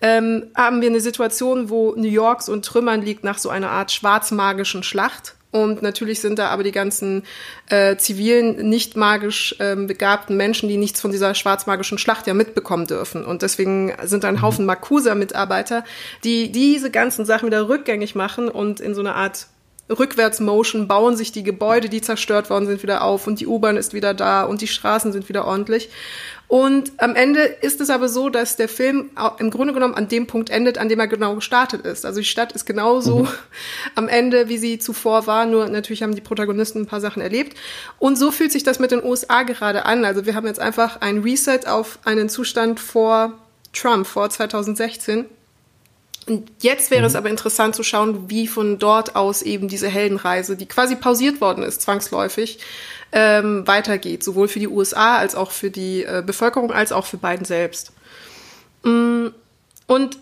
[0.01, 3.71] ähm, haben wir eine Situation, wo New York so in Trümmern liegt nach so einer
[3.71, 5.35] Art schwarzmagischen Schlacht.
[5.51, 7.23] Und natürlich sind da aber die ganzen
[7.71, 12.87] äh, zivilen, nicht magisch ähm, begabten Menschen, die nichts von dieser schwarzmagischen Schlacht ja mitbekommen
[12.87, 13.25] dürfen.
[13.25, 15.85] Und deswegen sind da ein Haufen Makusa-Mitarbeiter,
[16.23, 19.47] die diese ganzen Sachen wieder rückgängig machen und in so eine Art
[19.91, 23.95] Rückwärtsmotion bauen sich die Gebäude, die zerstört worden sind, wieder auf und die U-Bahn ist
[23.95, 25.89] wieder da und die Straßen sind wieder ordentlich.
[26.49, 30.27] Und am Ende ist es aber so, dass der Film im Grunde genommen an dem
[30.27, 32.07] Punkt endet, an dem er genau gestartet ist.
[32.07, 33.29] Also die Stadt ist genauso mhm.
[33.95, 37.57] am Ende, wie sie zuvor war, nur natürlich haben die Protagonisten ein paar Sachen erlebt.
[37.99, 40.07] Und so fühlt sich das mit den USA gerade an.
[40.07, 43.35] Also wir haben jetzt einfach ein Reset auf einen Zustand vor
[43.75, 45.27] Trump, vor 2016.
[46.29, 47.07] Und jetzt wäre mhm.
[47.07, 51.41] es aber interessant zu schauen, wie von dort aus eben diese Heldenreise, die quasi pausiert
[51.41, 52.59] worden ist, zwangsläufig,
[53.13, 57.17] ähm, weitergeht, sowohl für die USA als auch für die äh, Bevölkerung als auch für
[57.17, 57.93] Biden selbst.
[58.83, 59.29] Mm,
[59.87, 60.19] und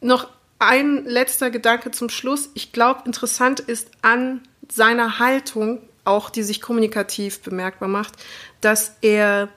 [0.00, 2.48] noch ein letzter Gedanke zum Schluss.
[2.54, 8.14] Ich glaube, interessant ist an seiner Haltung, auch die sich kommunikativ bemerkbar macht,
[8.62, 9.48] dass er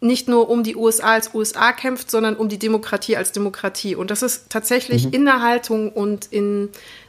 [0.00, 3.96] nicht nur um die USA als USA kämpft, sondern um die Demokratie als Demokratie.
[3.96, 5.12] Und das ist tatsächlich mhm.
[5.12, 6.68] in der Haltung und in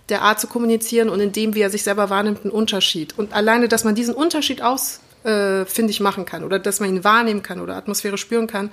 [0.10, 3.17] der Art zu kommunizieren und in dem, wie er sich selber wahrnimmt, ein Unterschied.
[3.17, 7.43] Und alleine, dass man diesen Unterschied ausfindig äh, machen kann oder dass man ihn wahrnehmen
[7.43, 8.71] kann oder Atmosphäre spüren kann,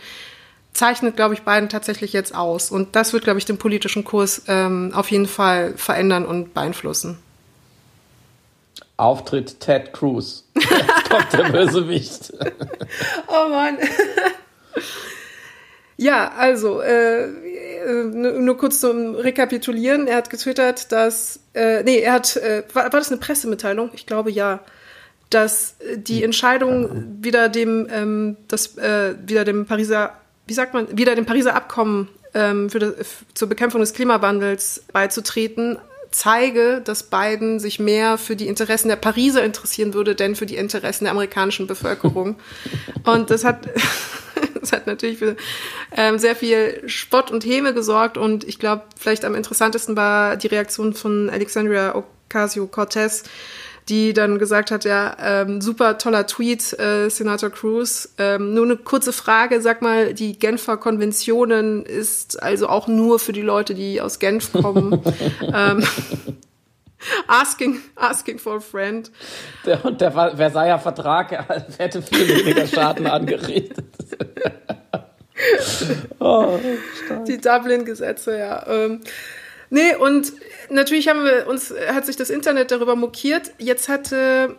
[0.73, 2.71] zeichnet, glaube ich, beiden tatsächlich jetzt aus.
[2.71, 7.19] Und das wird, glaube ich, den politischen Kurs ähm, auf jeden Fall verändern und beeinflussen.
[8.97, 10.49] Auftritt Ted Cruz.
[10.55, 12.33] Jetzt kommt der Bösewicht.
[13.29, 13.79] oh Mann.
[15.97, 20.07] ja, also, äh, äh, nur kurz zum Rekapitulieren.
[20.07, 23.91] Er hat getwittert, dass, äh, nee, er hat, äh, war, war das eine Pressemitteilung?
[23.95, 24.61] Ich glaube ja,
[25.31, 30.13] dass äh, die Entscheidung wieder dem, ähm, das, äh, wieder dem Pariser,
[30.47, 32.95] wie sagt man, wieder dem Pariser Abkommen ähm, für das,
[33.35, 35.79] zur Bekämpfung des Klimawandels beizutreten,
[36.17, 40.57] zeige, dass Biden sich mehr für die Interessen der Pariser interessieren würde, denn für die
[40.57, 42.37] Interessen der amerikanischen Bevölkerung.
[43.05, 43.69] Und das hat,
[44.61, 45.37] das hat natürlich für
[45.95, 48.17] ähm, sehr viel Spott und Häme gesorgt.
[48.17, 53.25] Und ich glaube, vielleicht am interessantesten war die Reaktion von Alexandria Ocasio-Cortez,
[53.89, 58.15] die dann gesagt hat, ja, ähm, super toller Tweet, äh, Senator Cruz.
[58.19, 63.33] Ähm, nur eine kurze Frage, sag mal, die Genfer Konventionen ist also auch nur für
[63.33, 65.01] die Leute, die aus Genf kommen.
[65.55, 65.85] ähm,
[67.29, 69.13] asking, asking for a friend.
[69.65, 71.31] Der, und der Versailler Vertrag
[71.79, 73.85] hätte viel weniger Schaden angerichtet.
[76.19, 76.59] oh,
[77.27, 78.67] die Dublin-Gesetze, ja.
[78.67, 79.01] Ähm,
[79.71, 80.33] Nee, und
[80.71, 83.53] natürlich haben wir uns, hat sich das Internet darüber mokiert.
[83.59, 84.57] Jetzt hatte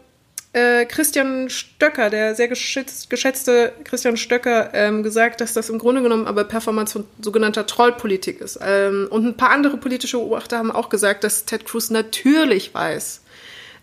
[0.54, 6.02] äh, Christian Stöcker, der sehr geschätzt, geschätzte Christian Stöcker, ähm, gesagt, dass das im Grunde
[6.02, 8.60] genommen aber Performance von sogenannter Trollpolitik ist.
[8.62, 13.22] Ähm, und ein paar andere politische Beobachter haben auch gesagt, dass Ted Cruz natürlich weiß,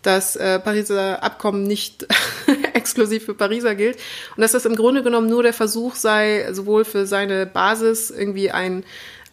[0.01, 2.07] dass äh, Pariser Abkommen nicht
[2.73, 3.97] exklusiv für Pariser gilt
[4.35, 8.51] und dass das im Grunde genommen nur der Versuch sei, sowohl für seine Basis irgendwie
[8.51, 8.83] ein,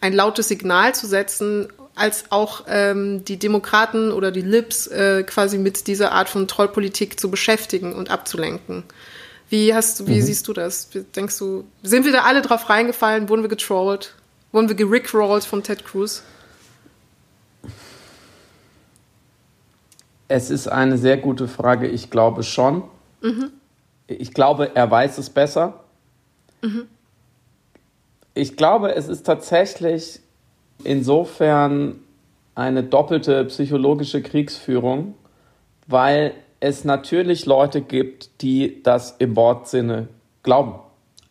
[0.01, 5.57] ein lautes Signal zu setzen, als auch ähm, die Demokraten oder die Libs äh, quasi
[5.57, 8.83] mit dieser Art von Trollpolitik zu beschäftigen und abzulenken.
[9.49, 10.21] Wie hast du, wie mhm.
[10.21, 10.89] siehst du das?
[11.15, 13.29] Denkst du, sind wir da alle drauf reingefallen?
[13.29, 14.15] Wurden wir getrollt?
[14.51, 16.23] Wurden wir gerickrollt von Ted Cruz?
[20.27, 21.87] Es ist eine sehr gute Frage.
[21.87, 22.83] Ich glaube schon.
[23.21, 23.51] Mhm.
[24.07, 25.83] Ich glaube, er weiß es besser.
[26.63, 26.87] Mhm.
[28.33, 30.22] Ich glaube, es ist tatsächlich
[30.83, 31.99] insofern
[32.55, 35.15] eine doppelte psychologische Kriegsführung,
[35.87, 40.07] weil es natürlich Leute gibt, die das im Wortsinne
[40.43, 40.75] glauben.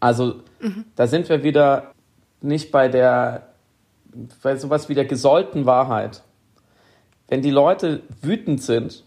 [0.01, 0.85] Also mhm.
[0.97, 1.93] da sind wir wieder
[2.41, 3.49] nicht bei der,
[4.43, 6.23] bei sowas wie der gesollten Wahrheit.
[7.29, 9.05] Wenn die Leute wütend sind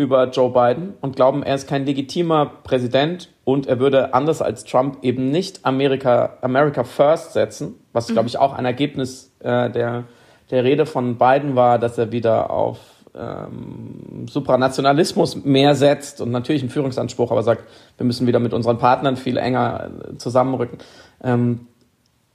[0.00, 4.64] über Joe Biden und glauben, er ist kein legitimer Präsident und er würde anders als
[4.64, 8.14] Trump eben nicht Amerika, America First setzen, was, mhm.
[8.14, 10.04] glaube ich, auch ein Ergebnis äh, der,
[10.50, 12.78] der Rede von Biden war, dass er wieder auf
[13.14, 17.64] ähm, Supranationalismus mehr setzt und natürlich einen Führungsanspruch, aber sagt,
[17.98, 20.78] wir müssen wieder mit unseren Partnern viel enger äh, zusammenrücken,
[21.22, 21.66] ähm,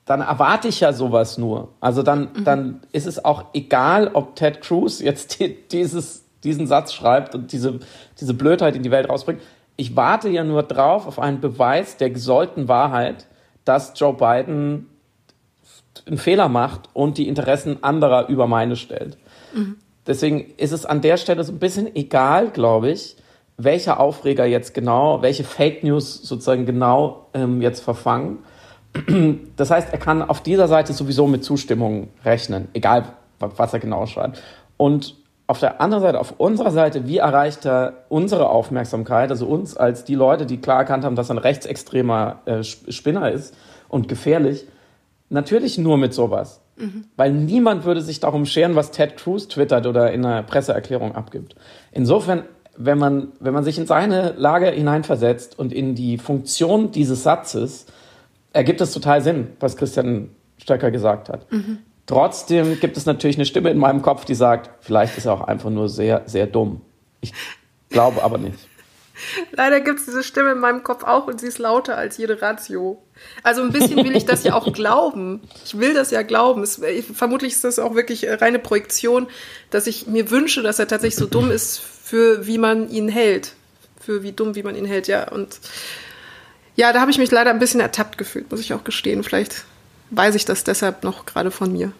[0.05, 1.69] dann erwarte ich ja sowas nur.
[1.79, 2.43] Also dann, mhm.
[2.43, 7.51] dann ist es auch egal, ob Ted Cruz jetzt die, dieses, diesen Satz schreibt und
[7.51, 7.79] diese,
[8.19, 9.41] diese Blödheit in die Welt rausbringt.
[9.77, 13.27] Ich warte ja nur drauf auf einen Beweis der gesollten Wahrheit,
[13.65, 14.87] dass Joe Biden
[16.05, 19.17] einen Fehler macht und die Interessen anderer über meine stellt.
[19.53, 19.77] Mhm.
[20.07, 23.17] Deswegen ist es an der Stelle so ein bisschen egal, glaube ich,
[23.57, 28.39] welcher Aufreger jetzt genau, welche Fake News sozusagen genau ähm, jetzt verfangen.
[29.57, 34.05] Das heißt, er kann auf dieser Seite sowieso mit Zustimmung rechnen, egal was er genau
[34.05, 34.41] schreibt.
[34.77, 35.15] Und
[35.47, 40.03] auf der anderen Seite, auf unserer Seite, wie erreicht er unsere Aufmerksamkeit, also uns als
[40.03, 43.55] die Leute, die klar erkannt haben, dass er ein rechtsextremer äh, Spinner ist
[43.87, 44.65] und gefährlich,
[45.29, 46.61] natürlich nur mit sowas.
[46.77, 47.05] Mhm.
[47.15, 51.55] Weil niemand würde sich darum scheren, was Ted Cruz twittert oder in einer Presseerklärung abgibt.
[51.91, 52.43] Insofern,
[52.75, 57.85] wenn man, wenn man sich in seine Lage hineinversetzt und in die Funktion dieses Satzes,
[58.51, 61.51] ergibt es total Sinn, was Christian Stöcker gesagt hat.
[61.51, 61.79] Mhm.
[62.07, 65.41] Trotzdem gibt es natürlich eine Stimme in meinem Kopf, die sagt, vielleicht ist er auch
[65.41, 66.81] einfach nur sehr, sehr dumm.
[67.21, 67.33] Ich
[67.89, 68.59] glaube aber nicht.
[69.51, 72.41] Leider gibt es diese Stimme in meinem Kopf auch und sie ist lauter als jede
[72.41, 73.01] Ratio.
[73.43, 75.41] Also ein bisschen will ich das ja auch glauben.
[75.63, 76.63] Ich will das ja glauben.
[76.63, 76.81] Es,
[77.13, 79.27] vermutlich ist das auch wirklich reine Projektion,
[79.69, 83.53] dass ich mir wünsche, dass er tatsächlich so dumm ist, für wie man ihn hält.
[83.99, 85.31] Für wie dumm, wie man ihn hält, ja.
[85.31, 85.59] Und
[86.75, 89.23] ja, da habe ich mich leider ein bisschen ertappt gefühlt, muss ich auch gestehen.
[89.23, 89.63] Vielleicht
[90.11, 91.91] weiß ich das deshalb noch gerade von mir.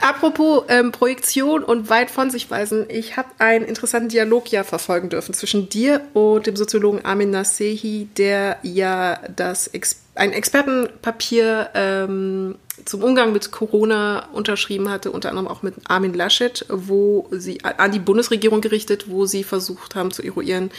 [0.00, 5.10] Apropos ähm, Projektion und weit von sich weisen, ich habe einen interessanten Dialog ja verfolgen
[5.10, 12.56] dürfen zwischen dir und dem Soziologen Amin Nasehi, der ja das Ex ein Expertenpapier ähm,
[12.84, 17.92] zum Umgang mit Corona unterschrieben hatte, unter anderem auch mit Armin Laschet, wo sie an
[17.92, 20.70] die Bundesregierung gerichtet, wo sie versucht haben zu eruieren,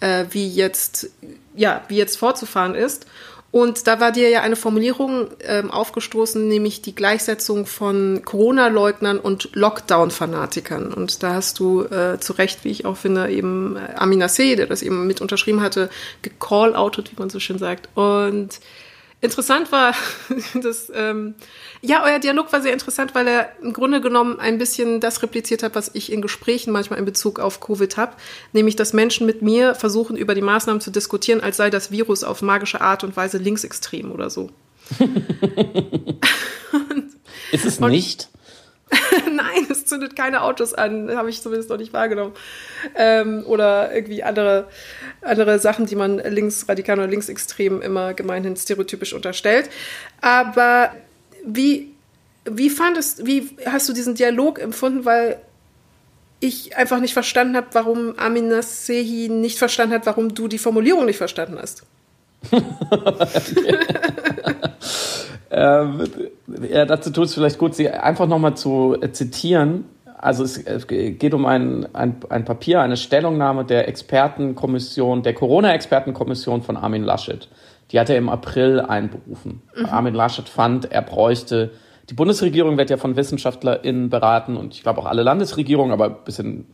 [0.00, 1.10] äh, wie jetzt
[1.54, 3.06] ja wie jetzt fortzufahren ist.
[3.52, 9.50] Und da war dir ja eine Formulierung ähm, aufgestoßen, nämlich die Gleichsetzung von Corona-Leugnern und
[9.54, 10.92] Lockdown-Fanatikern.
[10.92, 14.54] Und da hast du äh, zu Recht, wie ich auch finde, eben äh, Amina Sey,
[14.54, 15.90] der das eben mit unterschrieben hatte,
[16.22, 17.88] gecall-outet, wie man so schön sagt.
[17.96, 18.60] Und
[19.20, 19.94] interessant war,
[20.62, 21.34] dass ähm,
[21.82, 25.62] ja, euer Dialog war sehr interessant, weil er im Grunde genommen ein bisschen das repliziert
[25.62, 28.12] hat, was ich in Gesprächen manchmal in Bezug auf Covid habe,
[28.52, 32.22] nämlich dass Menschen mit mir versuchen, über die Maßnahmen zu diskutieren, als sei das Virus
[32.22, 34.50] auf magische Art und Weise linksextrem oder so.
[37.52, 38.28] Ist es nicht?
[39.32, 42.34] Nein, es zündet keine Autos an, habe ich zumindest noch nicht wahrgenommen.
[42.96, 44.68] Ähm, oder irgendwie andere,
[45.22, 49.70] andere Sachen, die man linksradikal oder linksextrem immer gemeinhin stereotypisch unterstellt.
[50.20, 50.90] Aber
[51.44, 51.92] wie,
[52.44, 55.04] wie fandest, wie hast du diesen Dialog empfunden?
[55.04, 55.40] Weil
[56.40, 61.04] ich einfach nicht verstanden habe, warum Amina Sehi nicht verstanden hat, warum du die Formulierung
[61.04, 61.84] nicht verstanden hast.
[65.50, 66.04] ähm,
[66.70, 69.84] ja, dazu tut es vielleicht gut, sie einfach nochmal zu äh, zitieren.
[70.16, 76.76] Also es, geht um ein, ein, ein Papier, eine Stellungnahme der Expertenkommission, der Corona-Expertenkommission von
[76.76, 77.48] Armin Laschet.
[77.90, 79.62] Die hat er im April einberufen.
[79.76, 79.86] Mhm.
[79.86, 81.70] Armin Laschet fand, er bräuchte,
[82.08, 86.24] die Bundesregierung wird ja von WissenschaftlerInnen beraten und ich glaube auch alle Landesregierungen, aber ein
[86.24, 86.66] bisschen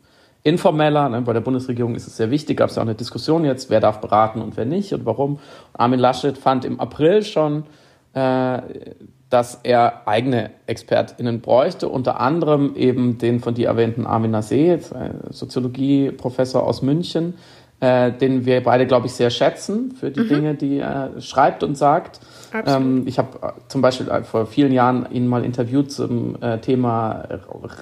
[0.43, 1.09] informeller.
[1.09, 1.23] Ne?
[1.23, 3.81] Bei der Bundesregierung ist es sehr wichtig, gab es ja auch eine Diskussion jetzt, wer
[3.81, 5.39] darf beraten und wer nicht und warum.
[5.73, 7.65] Armin Laschet fand im April schon,
[8.15, 8.63] äh,
[9.29, 14.79] dass er eigene ExpertInnen bräuchte, unter anderem eben den von dir erwähnten Armin Nasee,
[15.31, 17.35] Soziologie-Professor aus München,
[17.81, 20.29] äh, den wir beide, glaube ich, sehr schätzen für die mhm.
[20.29, 22.21] Dinge, die er schreibt und sagt.
[22.67, 26.59] Ähm, ich habe äh, zum Beispiel äh, vor vielen Jahren ihn mal interviewt zum äh,
[26.59, 27.27] Thema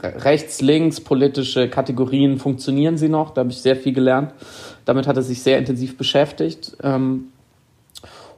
[0.02, 2.38] rechts-links politische Kategorien.
[2.38, 3.30] Funktionieren sie noch?
[3.30, 4.32] Da habe ich sehr viel gelernt.
[4.84, 6.76] Damit hat er sich sehr intensiv beschäftigt.
[6.82, 7.26] Ähm,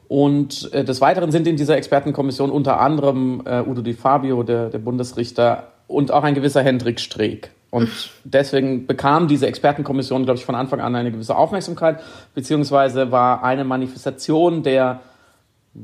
[0.09, 4.69] und äh, des Weiteren sind in dieser Expertenkommission unter anderem äh, Udo Di Fabio, der,
[4.69, 7.51] der Bundesrichter, und auch ein gewisser Hendrik Streeck.
[7.71, 7.91] Und
[8.25, 12.01] deswegen bekam diese Expertenkommission, glaube ich, von Anfang an eine gewisse Aufmerksamkeit,
[12.35, 15.01] beziehungsweise war eine Manifestation der,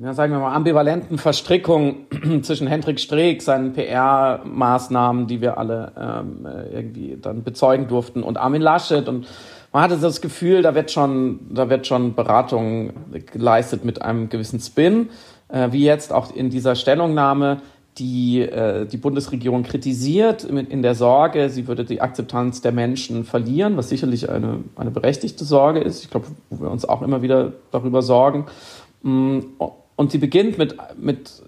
[0.00, 2.06] ja, sagen wir mal, ambivalenten Verstrickung
[2.42, 8.62] zwischen Hendrik Streeck, seinen PR-Maßnahmen, die wir alle ähm, irgendwie dann bezeugen durften, und Armin
[8.62, 9.08] Laschet.
[9.08, 9.26] Und
[9.72, 12.92] man hatte das Gefühl, da wird schon, da wird schon Beratung
[13.32, 15.10] geleistet mit einem gewissen Spin,
[15.48, 17.60] äh, wie jetzt auch in dieser Stellungnahme
[17.98, 23.76] die äh, die Bundesregierung kritisiert in der Sorge, sie würde die Akzeptanz der Menschen verlieren,
[23.76, 26.02] was sicherlich eine, eine berechtigte Sorge ist.
[26.02, 28.46] Ich glaube, wo wir uns auch immer wieder darüber sorgen.
[29.02, 29.40] Mm,
[29.94, 31.42] und sie beginnt mit, mit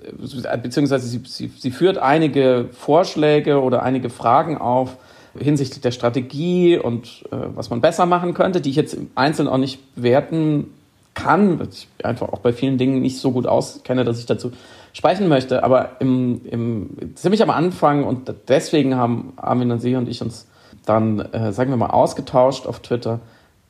[0.63, 4.99] beziehungsweise sie, sie, sie führt einige Vorschläge oder einige Fragen auf,
[5.39, 9.49] hinsichtlich der Strategie und äh, was man besser machen könnte, die ich jetzt im Einzelnen
[9.49, 10.73] auch nicht bewerten
[11.15, 14.53] kann, weil ich einfach auch bei vielen Dingen nicht so gut auskenne, dass ich dazu
[14.95, 15.63] sprechen möchte.
[15.63, 20.47] Aber im, im, ziemlich am Anfang und deswegen haben Armin und Sie und ich uns
[20.87, 23.21] dann, äh, sagen wir mal, ausgetauscht auf Twitter,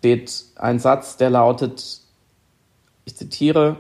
[0.04, 2.00] steht ein Satz, der lautet,
[3.06, 3.76] ich zitiere,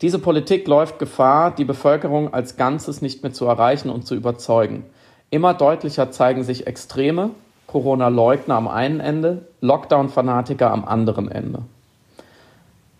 [0.00, 4.86] diese Politik läuft Gefahr, die Bevölkerung als Ganzes nicht mehr zu erreichen und zu überzeugen.
[5.28, 7.30] Immer deutlicher zeigen sich Extreme,
[7.66, 11.62] Corona-Leugner am einen Ende, Lockdown-Fanatiker am anderen Ende.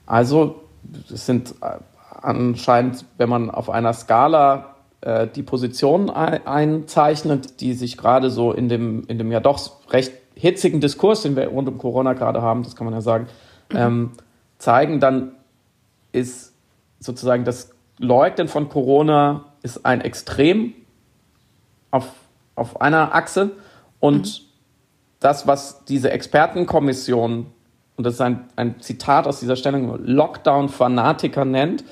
[0.05, 0.57] Also
[1.11, 1.79] es sind äh,
[2.22, 8.68] anscheinend, wenn man auf einer Skala äh, die Positionen einzeichnet, die sich gerade so in
[8.68, 12.62] dem, in dem ja doch recht hitzigen Diskurs, den wir rund um Corona gerade haben,
[12.62, 13.26] das kann man ja sagen,
[13.70, 13.76] mhm.
[13.76, 14.11] ähm,
[14.59, 15.33] zeigen, dann
[16.12, 16.52] ist
[17.00, 20.74] sozusagen das Leugnen von Corona ist ein Extrem
[21.90, 22.11] auf,
[22.55, 23.52] auf einer Achse
[24.00, 24.44] und mhm.
[25.20, 27.46] das, was diese Expertenkommission,
[27.96, 31.85] und das ist ein, ein Zitat aus dieser Stellung, Lockdown-Fanatiker nennt,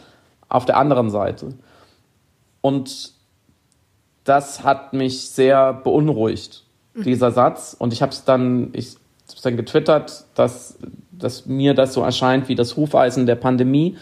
[0.48, 1.54] auf der anderen Seite.
[2.61, 3.12] Und
[4.24, 7.02] das hat mich sehr beunruhigt, mhm.
[7.02, 7.76] dieser Satz.
[7.78, 8.96] Und ich habe es dann, ich
[9.28, 10.78] habe dann getwittert, dass,
[11.12, 13.96] dass mir das so erscheint wie das Hufeisen der Pandemie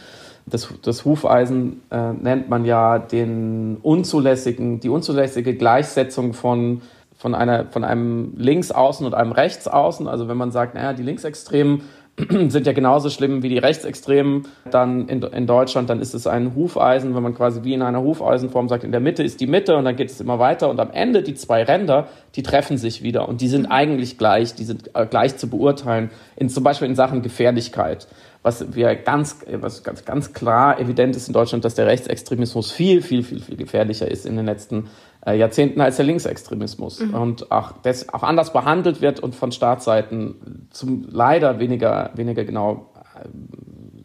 [0.47, 6.83] das, das Hufeisen äh, nennt man ja den unzulässigen, die unzulässige Gleichsetzung von,
[7.17, 10.09] von, einer, von einem Linksaußen und einem Rechtsaußen.
[10.09, 11.83] Also wenn man sagt, naja, die Linksextremen
[12.49, 16.55] sind ja genauso schlimm wie die Rechtsextremen dann in, in Deutschland, dann ist es ein
[16.55, 19.77] Hufeisen, wenn man quasi wie in einer Hufeisenform sagt, in der Mitte ist die Mitte
[19.77, 23.03] und dann geht es immer weiter und am Ende die zwei Ränder, die treffen sich
[23.03, 26.89] wieder und die sind eigentlich gleich, die sind äh, gleich zu beurteilen, in, zum Beispiel
[26.89, 28.07] in Sachen Gefährlichkeit.
[28.43, 33.01] Was wir ganz, was ganz, ganz klar evident ist in Deutschland, dass der Rechtsextremismus viel,
[33.01, 34.91] viel, viel, viel gefährlicher ist in den letzten
[35.25, 37.15] äh, Jahrzehnten als der Linksextremismus mhm.
[37.15, 42.87] und auch, das, auch anders behandelt wird und von Staatsseiten zum leider weniger, weniger genau
[43.15, 43.29] äh,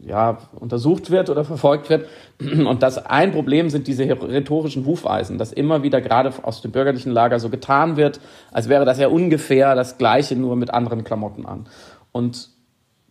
[0.08, 2.08] ja, untersucht wird oder verfolgt wird.
[2.40, 7.12] Und das ein Problem sind diese rhetorischen Hufeisen, dass immer wieder gerade aus dem bürgerlichen
[7.12, 11.44] Lager so getan wird, als wäre das ja ungefähr das Gleiche, nur mit anderen Klamotten
[11.44, 11.66] an.
[12.10, 12.48] Und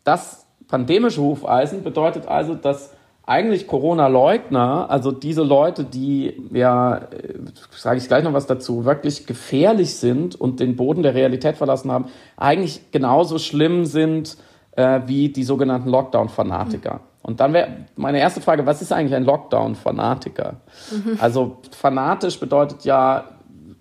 [0.03, 2.93] das pandemische Hufeisen bedeutet also, dass
[3.27, 7.33] eigentlich Corona-Leugner, also diese Leute, die ja, äh,
[7.71, 11.91] sage ich gleich noch was dazu, wirklich gefährlich sind und den Boden der Realität verlassen
[11.91, 12.05] haben,
[12.37, 14.37] eigentlich genauso schlimm sind
[14.71, 16.93] äh, wie die sogenannten Lockdown-Fanatiker.
[16.93, 16.99] Mhm.
[17.21, 20.61] Und dann wäre meine erste Frage, was ist eigentlich ein Lockdown-Fanatiker?
[20.91, 21.17] Mhm.
[21.19, 23.25] Also fanatisch bedeutet ja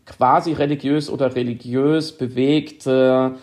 [0.07, 3.37] quasi religiös oder religiös bewegte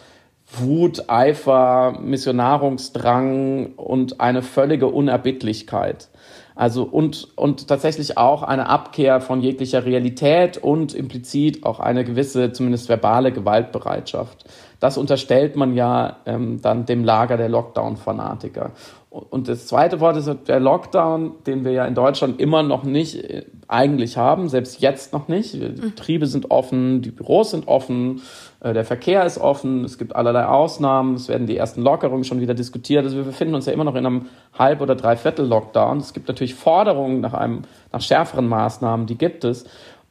[0.58, 6.10] Wut, Eifer, Missionarungsdrang und eine völlige Unerbittlichkeit.
[6.56, 12.52] Also und, und tatsächlich auch eine Abkehr von jeglicher Realität und implizit auch eine gewisse,
[12.52, 14.46] zumindest verbale Gewaltbereitschaft.
[14.80, 18.72] Das unterstellt man ja ähm, dann dem Lager der Lockdown-Fanatiker.
[19.14, 23.24] Und das zweite Wort ist der Lockdown, den wir ja in Deutschland immer noch nicht
[23.24, 25.54] äh, eigentlich haben, selbst jetzt noch nicht.
[25.54, 25.76] Die mhm.
[25.76, 28.24] Betriebe sind offen, die Büros sind offen,
[28.62, 32.42] äh, der Verkehr ist offen, es gibt allerlei Ausnahmen, es werden die ersten Lockerungen schon
[32.42, 33.04] wieder diskutiert.
[33.04, 36.00] Also wir befinden uns ja immer noch in einem Halb- oder Dreiviertel-Lockdown.
[36.00, 39.66] Es gibt natürlich Forderungen nach einem, nach schärferen Maßnahmen, die gibt es.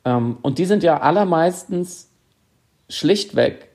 [0.04, 2.08] Ähm, und die sind ja allermeistens
[2.88, 3.68] schlichtweg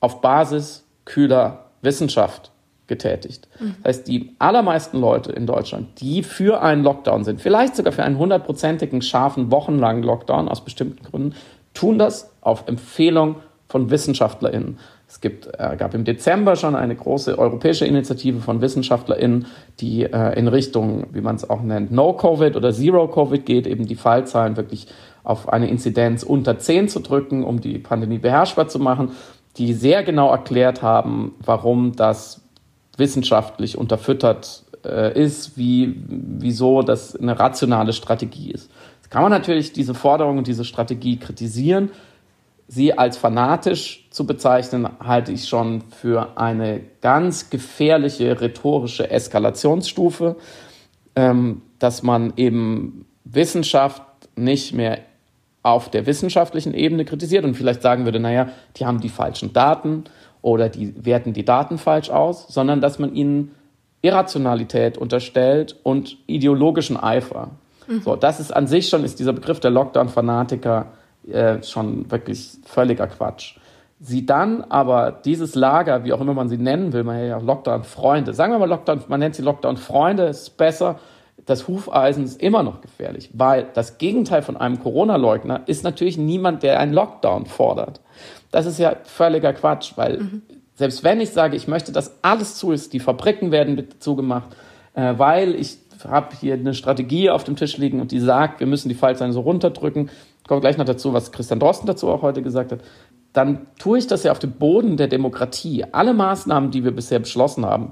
[0.00, 2.50] auf Basis kühler Wissenschaft
[2.86, 3.48] getätigt.
[3.58, 3.76] Mhm.
[3.82, 8.04] Das heißt, die allermeisten Leute in Deutschland, die für einen Lockdown sind, vielleicht sogar für
[8.04, 11.34] einen hundertprozentigen, scharfen, wochenlangen Lockdown aus bestimmten Gründen,
[11.72, 13.36] tun das auf Empfehlung
[13.68, 14.78] von WissenschaftlerInnen.
[15.08, 19.46] Es gibt, äh, gab im Dezember schon eine große europäische Initiative von WissenschaftlerInnen,
[19.80, 23.96] die äh, in Richtung, wie man es auch nennt, No-Covid oder Zero-Covid geht, eben die
[23.96, 24.88] Fallzahlen wirklich
[25.22, 29.12] auf eine Inzidenz unter 10 zu drücken, um die Pandemie beherrschbar zu machen,
[29.56, 32.43] die sehr genau erklärt haben, warum das
[32.96, 38.70] wissenschaftlich unterfüttert äh, ist, wie, wieso das eine rationale Strategie ist.
[38.96, 41.90] Jetzt kann man natürlich diese Forderung und diese Strategie kritisieren.
[42.66, 50.36] Sie als fanatisch zu bezeichnen, halte ich schon für eine ganz gefährliche rhetorische Eskalationsstufe,
[51.14, 54.02] ähm, dass man eben Wissenschaft
[54.36, 54.98] nicht mehr
[55.62, 60.04] auf der wissenschaftlichen Ebene kritisiert und vielleicht sagen würde, naja, die haben die falschen Daten
[60.44, 63.54] oder die werten die Daten falsch aus, sondern dass man ihnen
[64.02, 67.52] Irrationalität unterstellt und ideologischen Eifer.
[67.86, 68.02] Mhm.
[68.02, 70.88] So, das ist an sich schon, ist dieser Begriff der Lockdown-Fanatiker
[71.32, 73.56] äh, schon wirklich völliger Quatsch.
[74.00, 78.34] Sie dann aber dieses Lager, wie auch immer man sie nennen will, man ja Lockdown-Freunde,
[78.34, 80.98] sagen wir mal Lockdown, man nennt sie Lockdown-Freunde, ist besser,
[81.46, 86.62] das Hufeisen ist immer noch gefährlich, weil das Gegenteil von einem Corona-Leugner ist natürlich niemand,
[86.62, 88.02] der einen Lockdown fordert.
[88.54, 90.42] Das ist ja völliger Quatsch, weil mhm.
[90.74, 94.54] selbst wenn ich sage, ich möchte, dass alles zu ist, die Fabriken werden zugemacht,
[94.94, 95.78] äh, weil ich
[96.08, 99.32] habe hier eine Strategie auf dem Tisch liegen und die sagt, wir müssen die Fallzahlen
[99.32, 100.08] so runterdrücken.
[100.46, 102.78] Kommt gleich noch dazu, was Christian Drosten dazu auch heute gesagt hat.
[103.32, 105.84] Dann tue ich das ja auf dem Boden der Demokratie.
[105.90, 107.90] Alle Maßnahmen, die wir bisher beschlossen haben,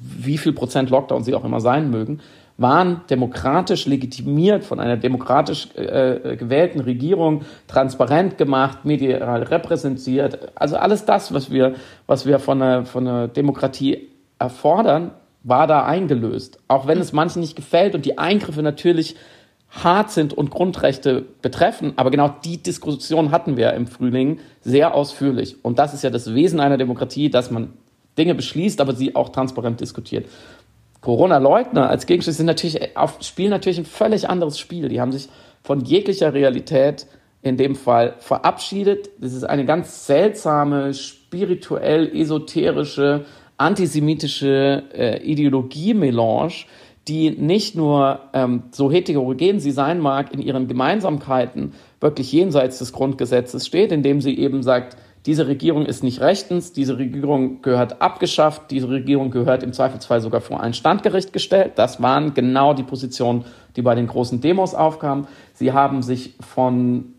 [0.00, 2.20] wie viel Prozent Lockdown sie auch immer sein mögen,
[2.58, 10.50] waren demokratisch legitimiert von einer demokratisch äh, gewählten Regierung, transparent gemacht, medial repräsentiert.
[10.56, 14.08] Also alles das, was wir, was wir von einer, von einer Demokratie
[14.40, 15.12] erfordern,
[15.44, 16.58] war da eingelöst.
[16.66, 19.14] Auch wenn es manchen nicht gefällt und die Eingriffe natürlich
[19.70, 21.92] hart sind und Grundrechte betreffen.
[21.94, 25.56] Aber genau die Diskussion hatten wir im Frühling sehr ausführlich.
[25.62, 27.72] Und das ist ja das Wesen einer Demokratie, dass man
[28.16, 30.26] Dinge beschließt, aber sie auch transparent diskutiert.
[31.00, 34.88] Corona-Leugner als Gegenstück sind natürlich auf, spielen natürlich ein völlig anderes Spiel.
[34.88, 35.28] Die haben sich
[35.62, 37.06] von jeglicher Realität
[37.42, 39.10] in dem Fall verabschiedet.
[39.20, 43.24] Das ist eine ganz seltsame, spirituell esoterische
[43.58, 46.64] antisemitische äh, Ideologie-Melange,
[47.08, 52.92] die nicht nur ähm, so heterogen sie sein mag, in ihren Gemeinsamkeiten wirklich jenseits des
[52.92, 54.96] Grundgesetzes steht, indem sie eben sagt,
[55.28, 60.40] diese Regierung ist nicht rechtens, diese Regierung gehört abgeschafft, diese Regierung gehört im Zweifelsfall sogar
[60.40, 61.72] vor ein Standgericht gestellt.
[61.74, 63.44] Das waren genau die Positionen,
[63.76, 65.26] die bei den großen Demos aufkamen.
[65.52, 67.12] Sie haben sich von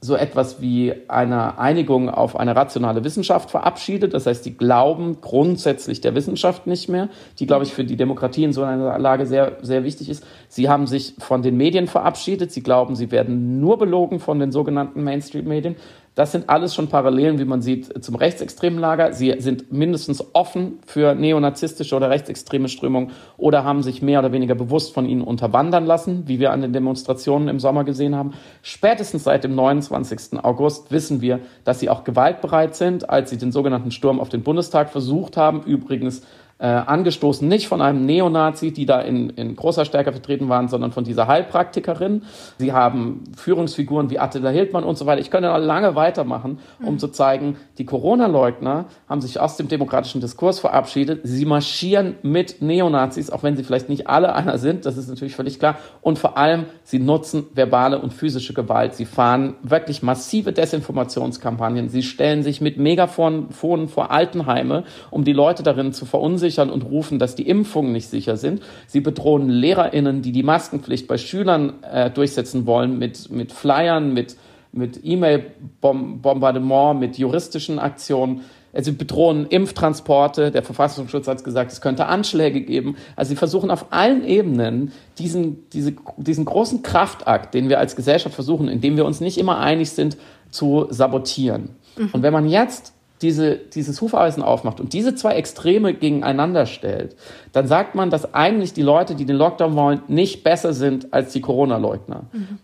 [0.00, 4.12] so etwas wie einer Einigung auf eine rationale Wissenschaft verabschiedet.
[4.12, 8.44] Das heißt, die glauben grundsätzlich der Wissenschaft nicht mehr, die, glaube ich, für die Demokratie
[8.44, 10.24] in so einer Lage sehr, sehr wichtig ist.
[10.48, 12.52] Sie haben sich von den Medien verabschiedet.
[12.52, 15.76] Sie glauben, sie werden nur belogen von den sogenannten Mainstream-Medien.
[16.18, 19.12] Das sind alles schon Parallelen, wie man sieht, zum rechtsextremen Lager.
[19.12, 24.56] Sie sind mindestens offen für neonazistische oder rechtsextreme Strömungen oder haben sich mehr oder weniger
[24.56, 28.32] bewusst von ihnen unterwandern lassen, wie wir an den Demonstrationen im Sommer gesehen haben.
[28.62, 30.42] Spätestens seit dem 29.
[30.42, 34.42] August wissen wir, dass sie auch gewaltbereit sind, als sie den sogenannten Sturm auf den
[34.42, 35.62] Bundestag versucht haben.
[35.62, 36.22] Übrigens
[36.60, 40.90] äh, angestoßen, nicht von einem Neonazi, die da in, in großer Stärke vertreten waren, sondern
[40.90, 42.22] von dieser Heilpraktikerin.
[42.58, 45.20] Sie haben Führungsfiguren wie Attila Hildmann und so weiter.
[45.20, 46.98] Ich könnte noch lange weitermachen, um mhm.
[46.98, 51.20] zu zeigen, die Corona-Leugner haben sich aus dem demokratischen Diskurs verabschiedet.
[51.22, 55.36] Sie marschieren mit Neonazis, auch wenn sie vielleicht nicht alle einer sind, das ist natürlich
[55.36, 55.76] völlig klar.
[56.00, 58.94] Und vor allem, sie nutzen verbale und physische Gewalt.
[58.94, 61.88] Sie fahren wirklich massive Desinformationskampagnen.
[61.88, 64.82] Sie stellen sich mit Megafonen vor Altenheime,
[65.12, 68.62] um die Leute darin zu verunsichern verunsichern und rufen, dass die Impfungen nicht sicher sind.
[68.86, 74.36] Sie bedrohen LehrerInnen, die die Maskenpflicht bei Schülern äh, durchsetzen wollen, mit, mit Flyern, mit,
[74.72, 78.42] mit E-Mail-Bombardement, mit juristischen Aktionen.
[78.80, 80.50] Sie bedrohen Impftransporte.
[80.50, 82.96] Der Verfassungsschutz hat gesagt, es könnte Anschläge geben.
[83.16, 88.34] Also sie versuchen auf allen Ebenen diesen, diese, diesen großen Kraftakt, den wir als Gesellschaft
[88.34, 90.16] versuchen, indem wir uns nicht immer einig sind,
[90.50, 91.70] zu sabotieren.
[91.96, 92.10] Mhm.
[92.12, 92.92] Und wenn man jetzt
[93.22, 97.16] diese, dieses Hufeisen aufmacht und diese zwei Extreme gegeneinander stellt,
[97.52, 101.32] dann sagt man, dass eigentlich die Leute, die den Lockdown wollen, nicht besser sind als
[101.32, 102.24] die Corona-Leugner.
[102.32, 102.58] Mhm.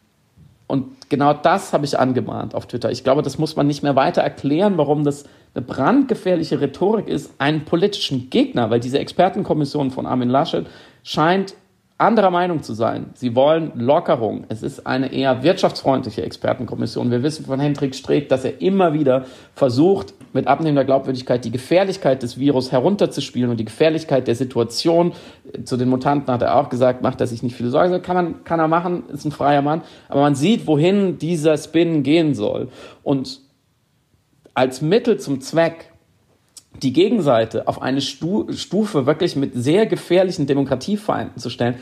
[0.67, 2.91] Und genau das habe ich angemahnt auf Twitter.
[2.91, 5.25] Ich glaube, das muss man nicht mehr weiter erklären, warum das
[5.55, 10.67] eine brandgefährliche Rhetorik ist, einen politischen Gegner, weil diese Expertenkommission von Armin Laschet
[11.03, 11.55] scheint
[11.97, 13.11] anderer Meinung zu sein.
[13.15, 14.45] Sie wollen Lockerung.
[14.49, 17.11] Es ist eine eher wirtschaftsfreundliche Expertenkommission.
[17.13, 22.25] Wir wissen von Hendrik Streeck, dass er immer wieder versucht, mit abnehmender Glaubwürdigkeit die Gefährlichkeit
[22.25, 25.13] des Virus herunterzuspielen und die Gefährlichkeit der Situation.
[25.65, 28.03] Zu den Mutanten hat er auch gesagt, macht er sich nicht viele Sorgen.
[28.03, 29.83] Kann man, kann er machen, ist ein freier Mann.
[30.09, 32.71] Aber man sieht, wohin dieser Spin gehen soll.
[33.05, 33.41] Und
[34.55, 35.93] als Mittel zum Zweck
[36.83, 41.77] die Gegenseite auf eine Stufe wirklich mit sehr gefährlichen Demokratiefeinden zu stellen,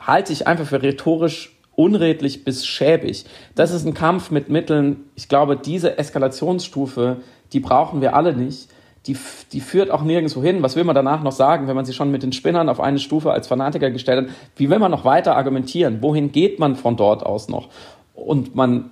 [0.00, 3.24] halte ich einfach für rhetorisch unredlich bis schäbig.
[3.54, 5.04] Das ist ein Kampf mit Mitteln.
[5.16, 7.18] Ich glaube, diese Eskalationsstufe,
[7.52, 8.68] die brauchen wir alle nicht.
[9.06, 9.16] Die,
[9.52, 10.62] die führt auch nirgendwo hin.
[10.62, 12.98] Was will man danach noch sagen, wenn man sich schon mit den Spinnern auf eine
[12.98, 14.34] Stufe als Fanatiker gestellt hat?
[14.56, 16.00] Wie will man noch weiter argumentieren?
[16.00, 17.68] Wohin geht man von dort aus noch?
[18.14, 18.90] Und man,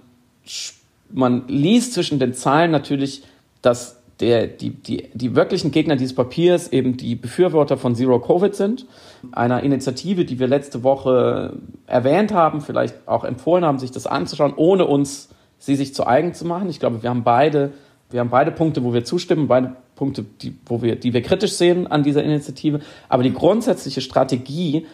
[1.11, 3.23] man liest zwischen den Zahlen natürlich,
[3.63, 8.55] dass der, die, die, die wirklichen Gegner dieses Papiers eben die Befürworter von Zero Covid
[8.55, 8.87] sind,
[9.33, 14.53] einer Initiative, die wir letzte Woche erwähnt haben, vielleicht auch empfohlen haben, sich das anzuschauen,
[14.55, 16.69] ohne uns sie sich zu eigen zu machen.
[16.69, 17.73] Ich glaube, wir haben beide,
[18.11, 21.53] wir haben beide Punkte, wo wir zustimmen, beide Punkte, die, wo wir, die wir kritisch
[21.53, 22.81] sehen an dieser Initiative.
[23.09, 24.87] Aber die grundsätzliche Strategie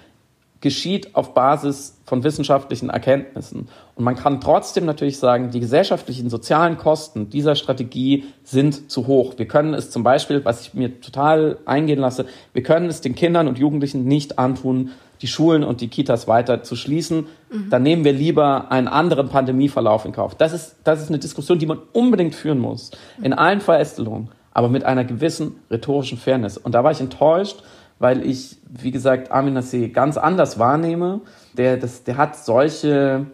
[0.60, 3.68] geschieht auf Basis von wissenschaftlichen Erkenntnissen.
[3.94, 9.34] Und man kann trotzdem natürlich sagen, die gesellschaftlichen, sozialen Kosten dieser Strategie sind zu hoch.
[9.36, 13.14] Wir können es zum Beispiel, was ich mir total eingehen lasse, wir können es den
[13.14, 14.90] Kindern und Jugendlichen nicht antun,
[15.22, 17.70] die Schulen und die Kitas weiter zu schließen, mhm.
[17.70, 20.34] dann nehmen wir lieber einen anderen Pandemieverlauf in Kauf.
[20.34, 22.90] Das ist, das ist eine Diskussion, die man unbedingt führen muss,
[23.22, 26.56] in allen Verästelungen, aber mit einer gewissen rhetorischen Fairness.
[26.56, 27.62] Und da war ich enttäuscht,
[27.98, 31.20] weil ich, wie gesagt, Armin Nassé ganz anders wahrnehme.
[31.56, 33.26] Der, das, der hat solche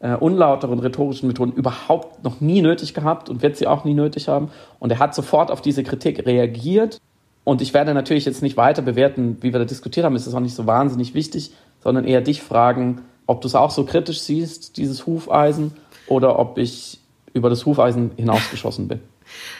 [0.00, 4.28] äh, unlauteren rhetorischen Methoden überhaupt noch nie nötig gehabt und wird sie auch nie nötig
[4.28, 4.50] haben.
[4.78, 7.00] Und er hat sofort auf diese Kritik reagiert.
[7.44, 10.34] Und ich werde natürlich jetzt nicht weiter bewerten, wie wir da diskutiert haben, ist das
[10.34, 11.52] auch nicht so wahnsinnig wichtig,
[11.82, 15.72] sondern eher dich fragen, ob du es auch so kritisch siehst, dieses Hufeisen,
[16.08, 17.00] oder ob ich
[17.32, 19.00] über das Hufeisen hinausgeschossen bin.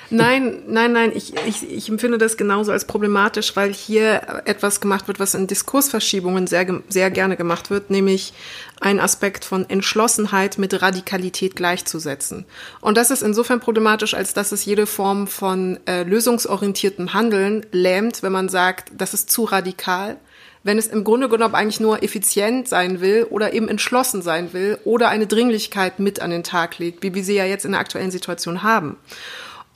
[0.09, 5.09] Nein, nein, nein, ich, ich, ich empfinde das genauso als problematisch, weil hier etwas gemacht
[5.09, 8.33] wird, was in Diskursverschiebungen sehr, sehr gerne gemacht wird, nämlich
[8.81, 12.45] ein Aspekt von Entschlossenheit mit Radikalität gleichzusetzen.
[12.81, 18.23] Und das ist insofern problematisch, als dass es jede Form von äh, lösungsorientiertem Handeln lähmt,
[18.23, 20.19] wenn man sagt, das ist zu radikal
[20.67, 24.79] wenn es im Grunde genommen eigentlich nur effizient sein will oder eben entschlossen sein will
[24.85, 27.81] oder eine Dringlichkeit mit an den Tag legt, wie wir sie ja jetzt in der
[27.81, 28.97] aktuellen Situation haben.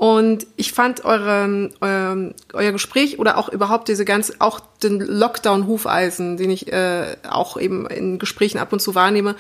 [0.01, 6.39] Und ich fand eure, euer, euer Gespräch oder auch überhaupt diese ganze, auch den Lockdown-Hufeisen,
[6.39, 9.37] den ich äh, auch eben in Gesprächen ab und zu wahrnehme,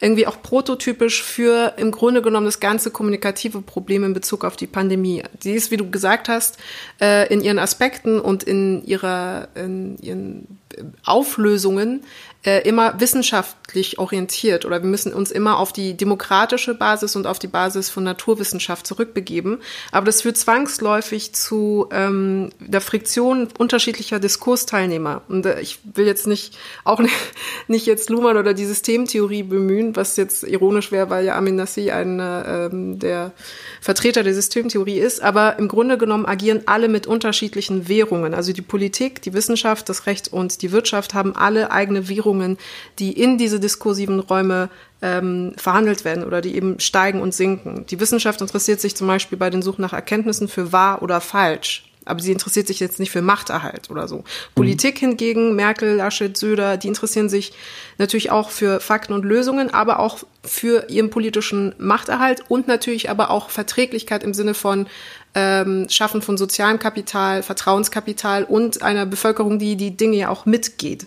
[0.00, 4.68] irgendwie auch prototypisch für im Grunde genommen das ganze kommunikative Problem in Bezug auf die
[4.68, 5.24] Pandemie.
[5.42, 6.58] Die ist, wie du gesagt hast,
[7.00, 10.60] äh, in ihren Aspekten und in ihrer, in ihren
[11.04, 12.04] Auflösungen
[12.44, 17.38] äh, immer wissenschaftlich orientiert oder wir müssen uns immer auf die demokratische Basis und auf
[17.38, 19.62] die Basis von Naturwissenschaft zurückbegeben.
[19.92, 25.22] Aber das führt zwangsläufig zu ähm, der Friktion unterschiedlicher Diskursteilnehmer.
[25.28, 27.14] Und äh, ich will jetzt nicht auch nicht,
[27.66, 31.90] nicht jetzt Luhmann oder die Systemtheorie bemühen, was jetzt ironisch wäre, weil ja Amin Nassi
[31.90, 33.32] ein äh, ähm, der
[33.80, 35.22] Vertreter der Systemtheorie ist.
[35.22, 38.34] Aber im Grunde genommen agieren alle mit unterschiedlichen Währungen.
[38.34, 42.58] Also die Politik, die Wissenschaft, das Recht und die Wirtschaft haben alle eigene Währungen Strömungen,
[42.98, 44.68] die in diese diskursiven Räume
[45.02, 47.86] ähm, verhandelt werden oder die eben steigen und sinken.
[47.86, 51.90] Die Wissenschaft interessiert sich zum Beispiel bei den Suchen nach Erkenntnissen für wahr oder falsch.
[52.06, 54.18] Aber sie interessiert sich jetzt nicht für Machterhalt oder so.
[54.18, 54.24] Mhm.
[54.54, 57.54] Politik hingegen, Merkel, Laschet, Söder, die interessieren sich
[57.96, 63.30] natürlich auch für Fakten und Lösungen, aber auch für ihren politischen Machterhalt und natürlich aber
[63.30, 64.86] auch Verträglichkeit im Sinne von
[65.34, 71.06] ähm, Schaffen von sozialem Kapital, Vertrauenskapital und einer Bevölkerung, die die Dinge ja auch mitgeht.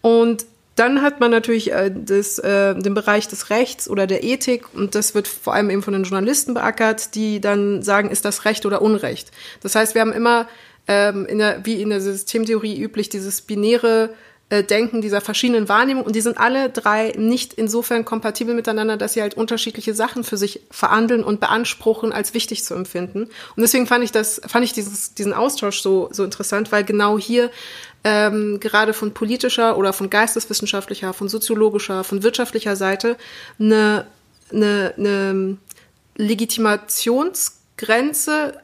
[0.00, 0.46] Und
[0.76, 4.94] dann hat man natürlich äh, das, äh, den Bereich des Rechts oder der Ethik und
[4.94, 8.64] das wird vor allem eben von den Journalisten beackert, die dann sagen, ist das Recht
[8.64, 9.30] oder Unrecht.
[9.62, 10.48] Das heißt, wir haben immer
[10.88, 14.14] ähm, in der, wie in der Systemtheorie üblich dieses binäre
[14.48, 19.12] äh, Denken dieser verschiedenen Wahrnehmungen und die sind alle drei nicht insofern kompatibel miteinander, dass
[19.12, 23.24] sie halt unterschiedliche Sachen für sich verhandeln und beanspruchen, als wichtig zu empfinden.
[23.24, 27.18] Und deswegen fand ich das, fand ich dieses, diesen Austausch so, so interessant, weil genau
[27.18, 27.50] hier
[28.04, 33.16] ähm, gerade von politischer oder von geisteswissenschaftlicher, von soziologischer, von wirtschaftlicher Seite
[33.58, 34.06] eine,
[34.52, 35.56] eine, eine
[36.16, 38.54] Legitimationsgrenze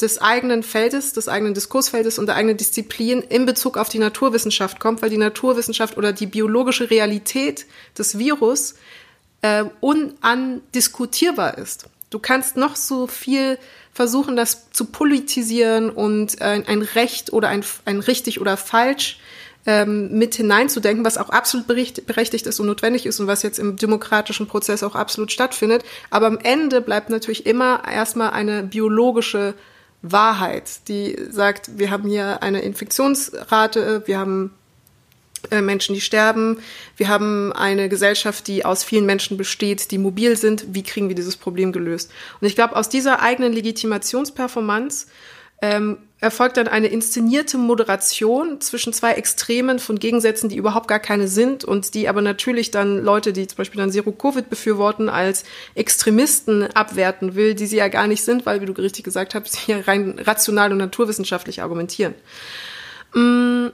[0.00, 4.80] des eigenen Feldes, des eigenen Diskursfeldes und der eigenen Disziplin in Bezug auf die Naturwissenschaft
[4.80, 7.66] kommt, weil die Naturwissenschaft oder die biologische Realität
[7.96, 8.74] des Virus
[9.42, 11.86] äh, unandiskutierbar ist.
[12.10, 13.58] Du kannst noch so viel
[13.92, 19.18] versuchen, das zu politisieren und äh, ein Recht oder ein, ein richtig oder falsch
[19.66, 23.76] ähm, mit hineinzudenken, was auch absolut berechtigt ist und notwendig ist und was jetzt im
[23.76, 25.84] demokratischen Prozess auch absolut stattfindet.
[26.10, 29.54] Aber am Ende bleibt natürlich immer erstmal eine biologische
[30.02, 34.52] Wahrheit, die sagt, wir haben hier eine Infektionsrate, wir haben
[35.50, 36.58] Menschen, die sterben.
[36.96, 40.66] Wir haben eine Gesellschaft, die aus vielen Menschen besteht, die mobil sind.
[40.68, 42.10] Wie kriegen wir dieses Problem gelöst?
[42.40, 45.06] Und ich glaube, aus dieser eigenen Legitimationsperformance
[45.60, 51.26] ähm, erfolgt dann eine inszenierte Moderation zwischen zwei Extremen von Gegensätzen, die überhaupt gar keine
[51.26, 56.64] sind und die aber natürlich dann Leute, die zum Beispiel dann Zero-Covid befürworten, als Extremisten
[56.74, 59.72] abwerten will, die sie ja gar nicht sind, weil, wie du richtig gesagt hast, sie
[59.72, 62.14] ja rein rational und naturwissenschaftlich argumentieren.
[63.14, 63.68] Mm,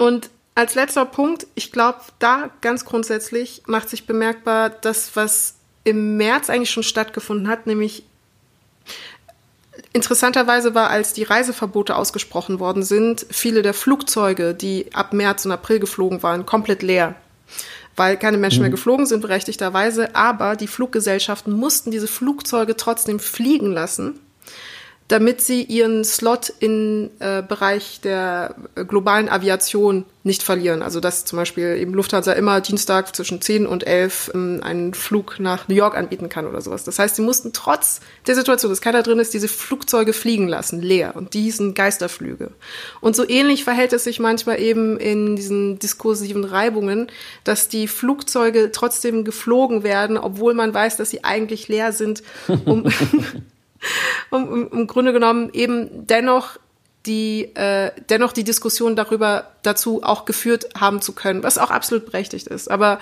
[0.00, 6.16] und als letzter Punkt, ich glaube, da ganz grundsätzlich macht sich bemerkbar, das, was im
[6.16, 8.04] März eigentlich schon stattgefunden hat, nämlich
[9.92, 15.52] interessanterweise war, als die Reiseverbote ausgesprochen worden sind, viele der Flugzeuge, die ab März und
[15.52, 17.14] April geflogen waren, komplett leer.
[17.94, 18.62] Weil keine Menschen mhm.
[18.62, 24.18] mehr geflogen sind, berechtigterweise, aber die Fluggesellschaften mussten diese Flugzeuge trotzdem fliegen lassen
[25.10, 28.54] damit sie ihren Slot im äh, Bereich der
[28.86, 30.82] globalen Aviation nicht verlieren.
[30.82, 35.40] Also dass zum Beispiel eben Lufthansa immer Dienstag zwischen 10 und 11 ähm, einen Flug
[35.40, 36.84] nach New York anbieten kann oder sowas.
[36.84, 40.80] Das heißt, sie mussten trotz der Situation, dass keiner drin ist, diese Flugzeuge fliegen lassen,
[40.80, 41.16] leer.
[41.16, 42.52] Und die hießen Geisterflüge.
[43.00, 47.08] Und so ähnlich verhält es sich manchmal eben in diesen diskursiven Reibungen,
[47.42, 52.22] dass die Flugzeuge trotzdem geflogen werden, obwohl man weiß, dass sie eigentlich leer sind,
[52.64, 52.84] um
[54.30, 56.58] um, im Grunde genommen eben dennoch
[57.06, 62.04] die äh, dennoch die Diskussion darüber dazu auch geführt haben zu können, was auch absolut
[62.06, 62.70] berechtigt ist.
[62.70, 63.00] Aber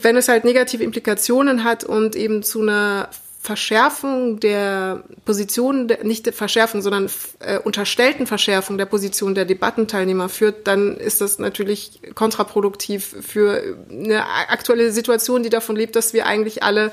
[0.00, 3.08] wenn es halt negative Implikationen hat und eben zu einer
[3.40, 7.08] Verschärfung der Position, nicht der Verschärfung, sondern
[7.38, 14.26] äh, unterstellten Verschärfung der Position der Debattenteilnehmer führt, dann ist das natürlich kontraproduktiv für eine
[14.48, 16.90] aktuelle Situation, die davon lebt, dass wir eigentlich alle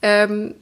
[0.00, 0.54] ähm,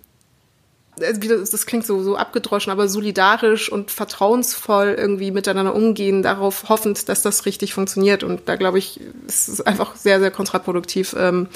[0.98, 7.22] das klingt so, so abgedroschen, aber solidarisch und vertrauensvoll irgendwie miteinander umgehen, darauf hoffend, dass
[7.22, 8.22] das richtig funktioniert.
[8.22, 11.48] Und da glaube ich, es ist einfach sehr, sehr kontraproduktiv, ähm,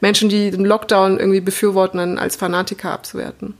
[0.00, 3.54] Menschen, die den Lockdown irgendwie befürworten, dann als Fanatiker abzuwerten.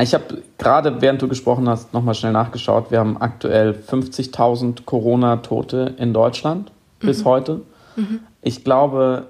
[0.00, 2.90] Ich habe gerade, während du gesprochen hast, nochmal schnell nachgeschaut.
[2.90, 7.24] Wir haben aktuell 50.000 Corona-Tote in Deutschland bis mhm.
[7.24, 7.60] heute.
[7.96, 8.20] Mhm.
[8.42, 9.28] Ich glaube,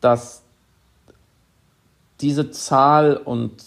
[0.00, 0.43] dass
[2.20, 3.62] diese Zahl und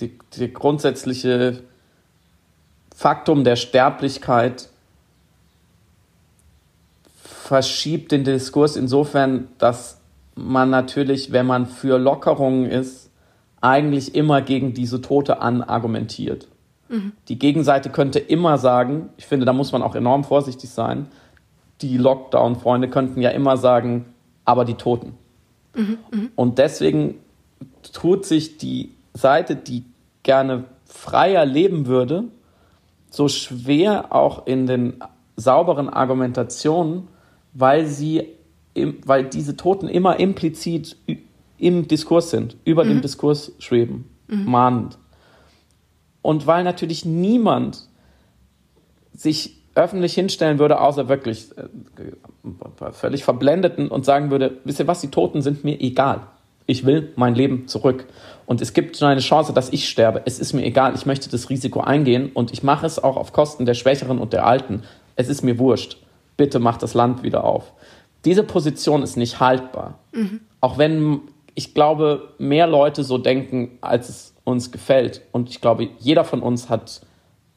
[0.00, 1.62] die, die grundsätzliche
[2.94, 4.68] Faktum der Sterblichkeit
[7.22, 10.00] verschiebt den Diskurs insofern, dass
[10.34, 13.10] man natürlich, wenn man für Lockerungen ist,
[13.60, 16.48] eigentlich immer gegen diese Tote anargumentiert.
[16.88, 17.12] Mhm.
[17.28, 21.06] Die Gegenseite könnte immer sagen, ich finde, da muss man auch enorm vorsichtig sein,
[21.80, 24.06] die Lockdown-Freunde könnten ja immer sagen,
[24.44, 25.14] aber die Toten.
[25.74, 26.28] Mhm, mh.
[26.36, 27.16] Und deswegen
[27.92, 29.84] tut sich die Seite, die
[30.22, 32.24] gerne freier leben würde,
[33.10, 34.94] so schwer auch in den
[35.36, 37.08] sauberen Argumentationen,
[37.52, 38.28] weil sie,
[38.74, 40.96] weil diese Toten immer implizit
[41.58, 42.88] im Diskurs sind, über mhm.
[42.88, 44.44] dem Diskurs schweben, mhm.
[44.44, 44.98] mahnend.
[46.22, 47.88] Und weil natürlich niemand
[49.12, 51.68] sich öffentlich hinstellen würde, außer wirklich äh,
[52.92, 56.26] völlig verblendeten und sagen würde, wisst ihr was, die Toten sind mir egal.
[56.66, 58.06] Ich will mein Leben zurück.
[58.46, 60.22] Und es gibt schon eine Chance, dass ich sterbe.
[60.24, 60.94] Es ist mir egal.
[60.94, 64.32] Ich möchte das Risiko eingehen und ich mache es auch auf Kosten der Schwächeren und
[64.32, 64.82] der Alten.
[65.16, 65.98] Es ist mir wurscht.
[66.36, 67.72] Bitte macht das Land wieder auf.
[68.24, 69.98] Diese Position ist nicht haltbar.
[70.12, 70.40] Mhm.
[70.60, 71.20] Auch wenn
[71.54, 75.22] ich glaube, mehr Leute so denken, als es uns gefällt.
[75.32, 77.02] Und ich glaube, jeder von uns hat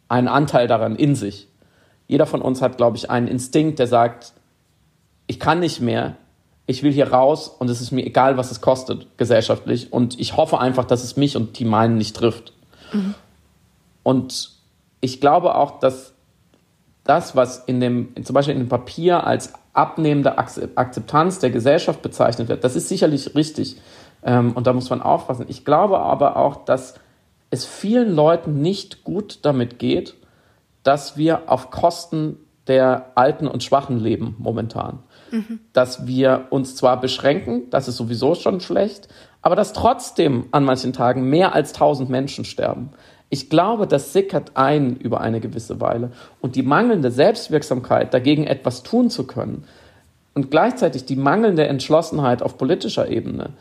[0.07, 1.47] einen Anteil daran in sich.
[2.07, 4.33] Jeder von uns hat, glaube ich, einen Instinkt, der sagt,
[5.25, 6.15] ich kann nicht mehr,
[6.69, 9.91] ich will hier raus und es ist mir egal, was es kostet, gesellschaftlich.
[9.91, 12.53] Und ich hoffe einfach, dass es mich und die meinen nicht trifft.
[12.91, 13.15] Mhm.
[14.03, 14.51] Und
[14.99, 16.13] ich glaube auch, dass
[17.05, 22.49] das, was in dem, zum Beispiel in dem Papier als abnehmende Akzeptanz der Gesellschaft bezeichnet
[22.49, 23.77] wird, das ist sicherlich richtig.
[24.23, 25.45] Ähm, und da muss man aufpassen.
[25.47, 26.95] Ich glaube aber auch, dass
[27.49, 30.15] es vielen Leuten nicht gut damit geht,
[30.83, 32.37] dass wir auf Kosten
[32.67, 34.99] der Alten und Schwachen leben momentan
[35.31, 35.59] mhm.
[35.73, 39.07] dass wir uns zwar beschränken, das ist sowieso schon schlecht,
[39.41, 42.91] aber dass trotzdem an manchen Tagen mehr als 1000 Menschen sterben.
[43.29, 46.11] Ich glaube, das sickert ein über eine gewisse Weile.
[46.39, 49.65] Und die mangelnde Selbstwirksamkeit, dagegen etwas tun zu können,
[50.33, 53.53] und gleichzeitig die mangelnde Entschlossenheit auf politischer Ebene,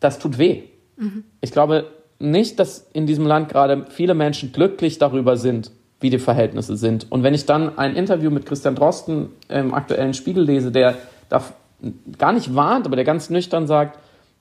[0.00, 0.64] das tut weh.
[0.96, 1.24] Mhm.
[1.40, 1.86] Ich glaube
[2.18, 5.70] nicht, dass in diesem Land gerade viele Menschen glücklich darüber sind,
[6.02, 7.10] wie die Verhältnisse sind.
[7.10, 10.96] Und wenn ich dann ein Interview mit Christian Drosten im aktuellen Spiegel lese, der
[11.28, 11.42] da
[12.18, 13.98] gar nicht warnt, aber der ganz nüchtern sagt,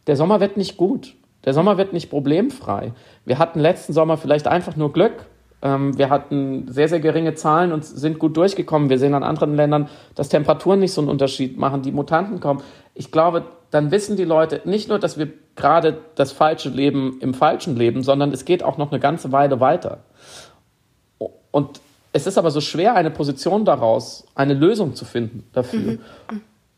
[0.08, 1.16] der Sommer wird nicht gut.
[1.46, 2.94] Der Sommer wird nicht problemfrei.
[3.26, 5.26] Wir hatten letzten Sommer vielleicht einfach nur Glück.
[5.62, 8.90] Ähm, wir hatten sehr, sehr geringe Zahlen und sind gut durchgekommen.
[8.90, 12.62] Wir sehen an anderen Ländern, dass Temperaturen nicht so einen Unterschied machen, die Mutanten kommen.
[12.94, 17.34] Ich glaube, dann wissen die Leute nicht nur, dass wir gerade das falsche Leben im
[17.34, 20.00] falschen Leben, sondern es geht auch noch eine ganze Weile weiter.
[21.52, 21.82] Und
[22.14, 25.80] es ist aber so schwer, eine Position daraus, eine Lösung zu finden dafür.
[25.80, 26.00] Mhm.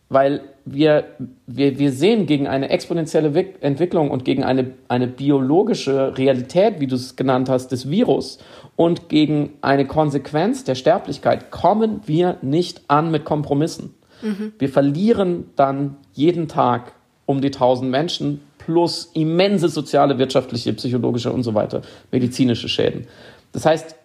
[0.10, 1.06] Weil wir,
[1.48, 6.96] wir, wir sehen gegen eine exponentielle Entwicklung und gegen eine, eine biologische Realität, wie du
[6.96, 8.38] es genannt hast, des Virus
[8.76, 13.96] und gegen eine Konsequenz der Sterblichkeit kommen wir nicht an mit Kompromissen.
[14.22, 14.54] Mhm.
[14.60, 16.94] Wir verlieren dann jeden Tag
[17.26, 23.08] um die 1000 Menschen plus immense soziale, wirtschaftliche, psychologische und so weiter, medizinische Schäden.
[23.52, 23.96] Das heißt,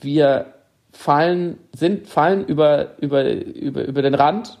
[0.00, 0.46] wir
[0.92, 4.58] fallen, sind, fallen über, über, über, über den Rand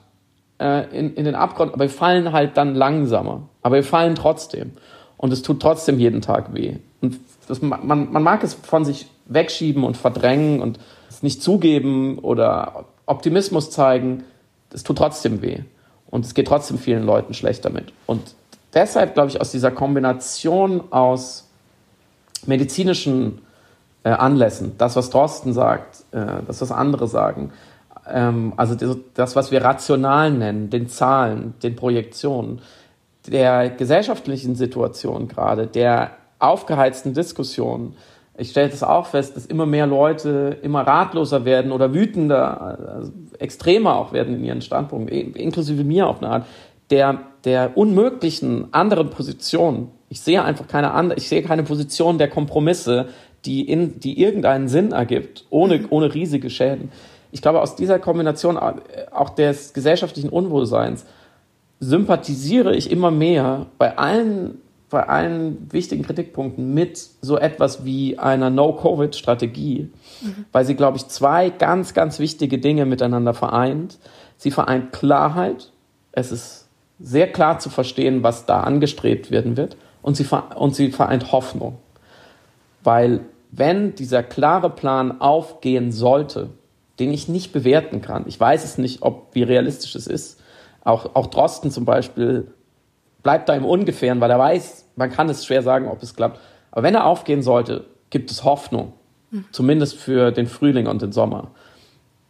[0.58, 3.48] äh, in, in den Abgrund, aber wir fallen halt dann langsamer.
[3.62, 4.72] Aber wir fallen trotzdem.
[5.16, 6.76] und es tut trotzdem jeden Tag weh.
[7.00, 7.18] Und
[7.48, 10.78] das, man, man mag es von sich wegschieben und verdrängen und
[11.08, 14.24] es nicht zugeben oder Optimismus zeigen,
[14.72, 15.60] es tut trotzdem weh.
[16.10, 17.92] Und es geht trotzdem vielen Leuten schlecht damit.
[18.06, 18.34] Und
[18.72, 21.48] deshalb, glaube ich, aus dieser Kombination aus
[22.46, 23.40] medizinischen
[24.04, 27.50] äh, Anlässen, das, was Drosten sagt, äh, das, was andere sagen,
[28.06, 32.60] ähm, also das, das, was wir rational nennen, den Zahlen, den Projektionen,
[33.26, 37.94] der gesellschaftlichen Situation gerade, der aufgeheizten Diskussion.
[38.36, 43.12] Ich stelle das auch fest, dass immer mehr Leute immer ratloser werden oder wütender, also
[43.38, 46.46] extremer auch werden in ihren Standpunkten, inklusive mir auf eine Art,
[46.90, 49.90] der, der unmöglichen anderen Position.
[50.08, 53.08] Ich sehe einfach keine andere, ich sehe keine Position der Kompromisse,
[53.44, 56.90] die, in, die irgendeinen Sinn ergibt, ohne, ohne riesige Schäden.
[57.32, 61.04] Ich glaube, aus dieser Kombination auch des gesellschaftlichen Unwohlseins
[61.80, 68.50] sympathisiere ich immer mehr bei allen, bei allen wichtigen Kritikpunkten mit so etwas wie einer
[68.50, 69.90] No-Covid-Strategie,
[70.22, 70.44] mhm.
[70.52, 73.98] weil sie, glaube ich, zwei ganz, ganz wichtige Dinge miteinander vereint.
[74.36, 75.72] Sie vereint Klarheit.
[76.12, 76.68] Es ist
[77.00, 79.76] sehr klar zu verstehen, was da angestrebt werden wird.
[80.02, 81.78] Und sie, und sie vereint Hoffnung.
[82.84, 83.20] Weil
[83.56, 86.50] wenn dieser klare Plan aufgehen sollte,
[86.98, 90.40] den ich nicht bewerten kann, ich weiß es nicht, ob wie realistisch es ist,
[90.82, 92.48] auch, auch Drosten zum Beispiel
[93.22, 96.40] bleibt da im Ungefähren, weil er weiß, man kann es schwer sagen, ob es klappt.
[96.70, 98.92] Aber wenn er aufgehen sollte, gibt es Hoffnung.
[99.30, 99.44] Mhm.
[99.50, 101.50] Zumindest für den Frühling und den Sommer.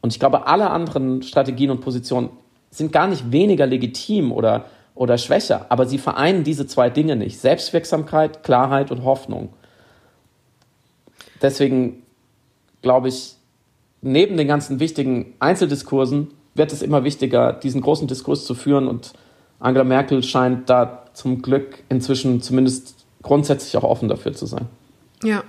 [0.01, 2.31] Und ich glaube, alle anderen Strategien und Positionen
[2.70, 7.41] sind gar nicht weniger legitim oder, oder schwächer, aber sie vereinen diese zwei Dinge nicht.
[7.41, 9.51] Selbstwirksamkeit, Klarheit und Hoffnung.
[11.45, 12.03] Deswegen
[12.80, 13.34] glaube ich,
[14.01, 18.88] neben den ganzen wichtigen Einzeldiskursen wird es immer wichtiger, diesen großen Diskurs zu führen.
[18.88, 19.12] Und
[19.61, 24.68] Angela Merkel scheint da zum Glück inzwischen zumindest grundsätzlich auch offen dafür zu sein.
[25.22, 25.45] Ja.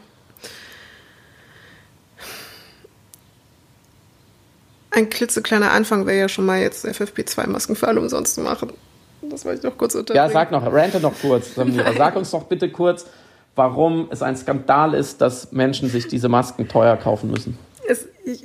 [4.91, 8.73] Ein klitzekleiner Anfang wäre ja schon mal jetzt FFP2-Masken für alle umsonst zu machen.
[9.21, 10.27] Das wollte ich noch kurz unterbringen.
[10.27, 11.55] Ja, sag noch, rante noch kurz.
[11.97, 13.05] Sag uns doch bitte kurz,
[13.55, 17.57] warum es ein Skandal ist, dass Menschen sich diese Masken teuer kaufen müssen.
[17.87, 18.43] Es, ich,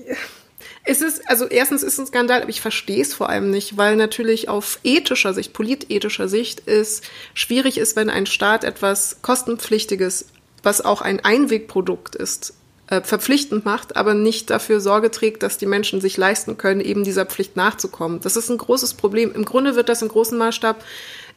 [0.84, 3.76] es ist, also erstens ist es ein Skandal, aber ich verstehe es vor allem nicht,
[3.76, 7.02] weil natürlich auf ethischer Sicht, politethischer Sicht es
[7.34, 10.26] schwierig ist, wenn ein Staat etwas kostenpflichtiges,
[10.62, 12.54] was auch ein Einwegprodukt ist,
[12.86, 17.04] äh, verpflichtend macht, aber nicht dafür Sorge trägt, dass die Menschen sich leisten können, eben
[17.04, 18.20] dieser Pflicht nachzukommen.
[18.20, 19.32] Das ist ein großes Problem.
[19.32, 20.82] Im Grunde wird das im großen Maßstab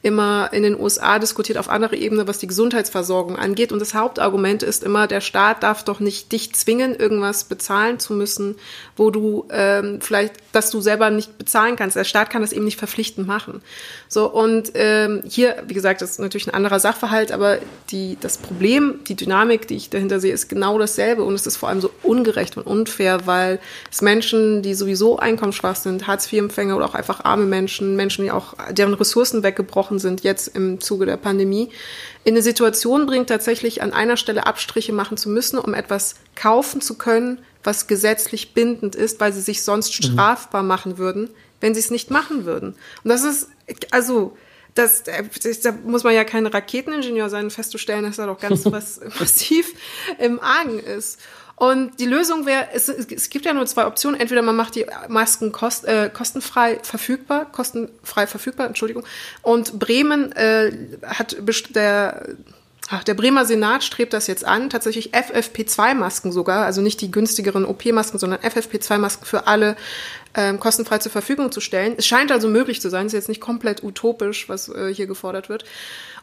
[0.03, 3.71] immer in den USA diskutiert auf anderer Ebene, was die Gesundheitsversorgung angeht.
[3.71, 8.13] Und das Hauptargument ist immer, der Staat darf doch nicht dich zwingen, irgendwas bezahlen zu
[8.13, 8.57] müssen,
[8.97, 11.95] wo du ähm, vielleicht, dass du selber nicht bezahlen kannst.
[11.95, 13.61] Der Staat kann das eben nicht verpflichtend machen.
[14.09, 18.37] So und ähm, hier, wie gesagt, das ist natürlich ein anderer Sachverhalt, aber die das
[18.37, 21.79] Problem, die Dynamik, die ich dahinter sehe, ist genau dasselbe und es ist vor allem
[21.79, 27.23] so ungerecht und unfair, weil es Menschen, die sowieso einkommensschwach sind, Hartz-IV-Empfänger oder auch einfach
[27.23, 31.69] arme Menschen, Menschen, die auch deren Ressourcen weggebrochen gebrochen sind jetzt im Zuge der Pandemie,
[32.23, 36.81] in eine Situation bringt, tatsächlich an einer Stelle Abstriche machen zu müssen, um etwas kaufen
[36.81, 40.13] zu können, was gesetzlich bindend ist, weil sie sich sonst mhm.
[40.13, 41.29] strafbar machen würden,
[41.61, 42.75] wenn sie es nicht machen würden.
[43.03, 43.49] Und das ist,
[43.91, 44.35] also,
[44.75, 48.99] das, das, da muss man ja kein Raketeningenieur sein, festzustellen, dass da doch ganz was
[49.19, 49.73] massiv
[50.19, 51.19] im Argen ist.
[51.55, 54.19] Und die Lösung wäre, es, es gibt ja nur zwei Optionen.
[54.19, 59.03] Entweder man macht die Masken kost, äh, kostenfrei verfügbar, kostenfrei verfügbar, Entschuldigung.
[59.41, 60.71] Und Bremen äh,
[61.05, 61.37] hat
[61.75, 62.35] der
[62.89, 67.63] Ach, der Bremer Senat strebt das jetzt an, tatsächlich FFP2-Masken sogar, also nicht die günstigeren
[67.63, 69.77] OP-Masken, sondern FFP2-Masken für alle
[70.35, 71.95] ähm, kostenfrei zur Verfügung zu stellen.
[71.97, 75.07] Es scheint also möglich zu sein, es ist jetzt nicht komplett utopisch, was äh, hier
[75.07, 75.63] gefordert wird.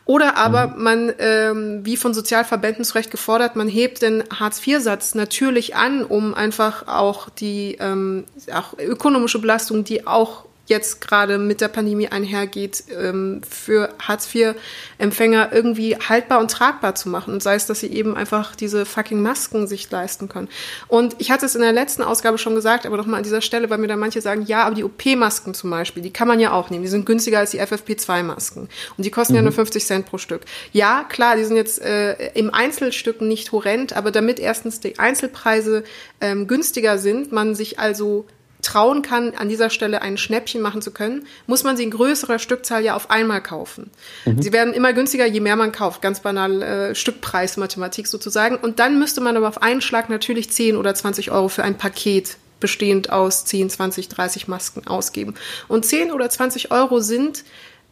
[0.04, 0.82] Oder aber mhm.
[0.82, 6.34] man, ähm, wie von Sozialverbänden zu Recht gefordert, man hebt den Hartz-IV-Satz natürlich an, um
[6.34, 12.84] einfach auch die ähm, auch ökonomische Belastung, die auch jetzt gerade mit der Pandemie einhergeht,
[12.98, 17.34] ähm, für Hartz-IV-Empfänger irgendwie haltbar und tragbar zu machen.
[17.34, 20.48] Und sei es, dass sie eben einfach diese fucking Masken sich leisten können.
[20.88, 23.68] Und ich hatte es in der letzten Ausgabe schon gesagt, aber nochmal an dieser Stelle,
[23.68, 26.52] weil mir da manche sagen, ja, aber die OP-Masken zum Beispiel, die kann man ja
[26.52, 26.84] auch nehmen.
[26.84, 28.68] Die sind günstiger als die FFP2-Masken.
[28.96, 29.38] Und die kosten mhm.
[29.38, 30.42] ja nur 50 Cent pro Stück.
[30.72, 35.82] Ja, klar, die sind jetzt äh, im Einzelstück nicht horrend, aber damit erstens die Einzelpreise
[36.20, 38.26] ähm, günstiger sind, man sich also
[38.70, 42.38] trauen kann, an dieser Stelle ein Schnäppchen machen zu können, muss man sie in größerer
[42.38, 43.90] Stückzahl ja auf einmal kaufen.
[44.24, 44.40] Mhm.
[44.40, 46.02] Sie werden immer günstiger, je mehr man kauft.
[46.02, 48.56] Ganz banal äh, Stückpreismathematik sozusagen.
[48.56, 51.78] Und dann müsste man aber auf einen Schlag natürlich 10 oder 20 Euro für ein
[51.78, 55.34] Paket bestehend aus 10, 20, 30 Masken ausgeben.
[55.66, 57.44] Und 10 oder 20 Euro sind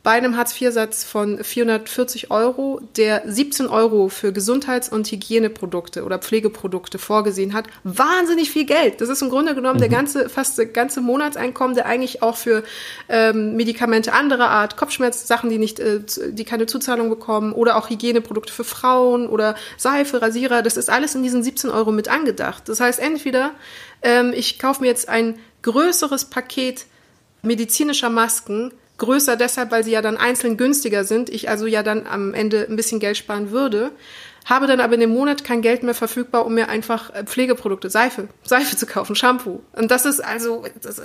[0.08, 6.98] bei einem Hartz-IV-Satz von 440 Euro, der 17 Euro für Gesundheits- und Hygieneprodukte oder Pflegeprodukte
[6.98, 9.02] vorgesehen hat, wahnsinnig viel Geld.
[9.02, 9.80] Das ist im Grunde genommen mhm.
[9.80, 12.64] der ganze, fast der ganze Monatseinkommen, der eigentlich auch für
[13.10, 16.00] ähm, Medikamente anderer Art, Kopfschmerzsachen, die nicht, äh,
[16.30, 21.14] die keine Zuzahlung bekommen, oder auch Hygieneprodukte für Frauen oder Seife, Rasierer, das ist alles
[21.16, 22.66] in diesen 17 Euro mit angedacht.
[22.70, 23.50] Das heißt, entweder
[24.00, 26.86] ähm, ich kaufe mir jetzt ein größeres Paket
[27.42, 32.06] medizinischer Masken, größer deshalb, weil sie ja dann einzeln günstiger sind, ich also ja dann
[32.06, 33.92] am Ende ein bisschen Geld sparen würde,
[34.44, 37.90] habe dann aber in dem Monat kein Geld mehr verfügbar, um mir einfach äh, Pflegeprodukte,
[37.90, 39.60] Seife, Seife zu kaufen, Shampoo.
[39.72, 41.02] Und das ist also, das,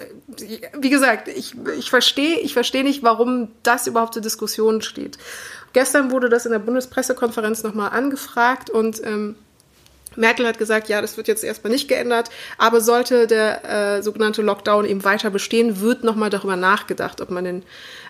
[0.78, 5.18] wie gesagt, ich, ich verstehe ich verstehe nicht, warum das überhaupt zur Diskussion steht.
[5.74, 9.36] Gestern wurde das in der Bundespressekonferenz nochmal angefragt und ähm,
[10.16, 14.42] Merkel hat gesagt, ja, das wird jetzt erstmal nicht geändert, aber sollte der äh, sogenannte
[14.42, 17.64] Lockdown eben weiter bestehen, wird nochmal darüber nachgedacht, ob man den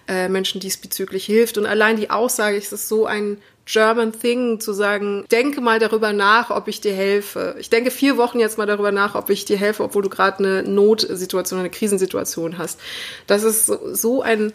[0.08, 1.58] äh, Menschen diesbezüglich hilft.
[1.58, 6.12] Und allein die Aussage, es ist so ein German Thing zu sagen, denke mal darüber
[6.12, 7.56] nach, ob ich dir helfe.
[7.60, 10.40] Ich denke vier Wochen jetzt mal darüber nach, ob ich dir helfe, obwohl du gerade
[10.40, 12.80] eine Notsituation, eine Krisensituation hast.
[13.26, 14.52] Das ist so, so ein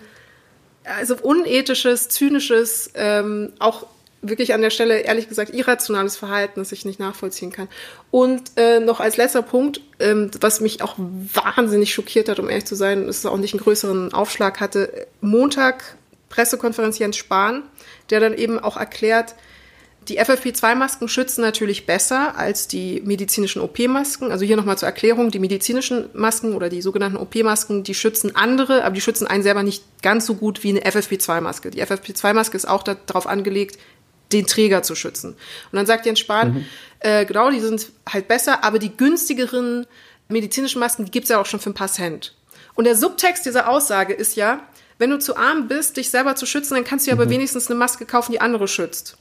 [0.84, 3.86] also unethisches, zynisches, ähm, auch
[4.21, 7.69] wirklich an der Stelle ehrlich gesagt irrationales Verhalten, das ich nicht nachvollziehen kann.
[8.11, 12.66] Und äh, noch als letzter Punkt, ähm, was mich auch wahnsinnig schockiert hat, um ehrlich
[12.66, 15.07] zu sein, ist auch nicht einen größeren Aufschlag hatte.
[15.21, 15.97] Montag
[16.29, 17.62] Pressekonferenz Jens Spahn,
[18.11, 19.35] der dann eben auch erklärt,
[20.09, 24.33] die FFP2-Masken schützen natürlich besser als die medizinischen OP-Masken.
[24.33, 28.85] Also hier nochmal zur Erklärung, die medizinischen Masken oder die sogenannten OP-Masken, die schützen andere,
[28.85, 31.71] aber die schützen einen selber nicht ganz so gut wie eine FFP2-Maske.
[31.71, 33.79] Die FFP2-Maske ist auch darauf angelegt,
[34.33, 35.31] den Träger zu schützen.
[35.31, 36.64] Und dann sagt Jens Spahn, mhm.
[37.01, 39.87] äh, genau, die sind halt besser, aber die günstigeren
[40.29, 42.35] medizinischen Masken, die gibt's ja auch schon für ein paar Cent.
[42.74, 44.61] Und der Subtext dieser Aussage ist ja,
[44.99, 47.22] wenn du zu arm bist, dich selber zu schützen, dann kannst du ja mhm.
[47.22, 49.16] aber wenigstens eine Maske kaufen, die andere schützt.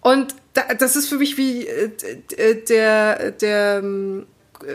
[0.00, 1.90] Und da, das ist für mich wie äh,
[2.68, 4.26] der, der ähm,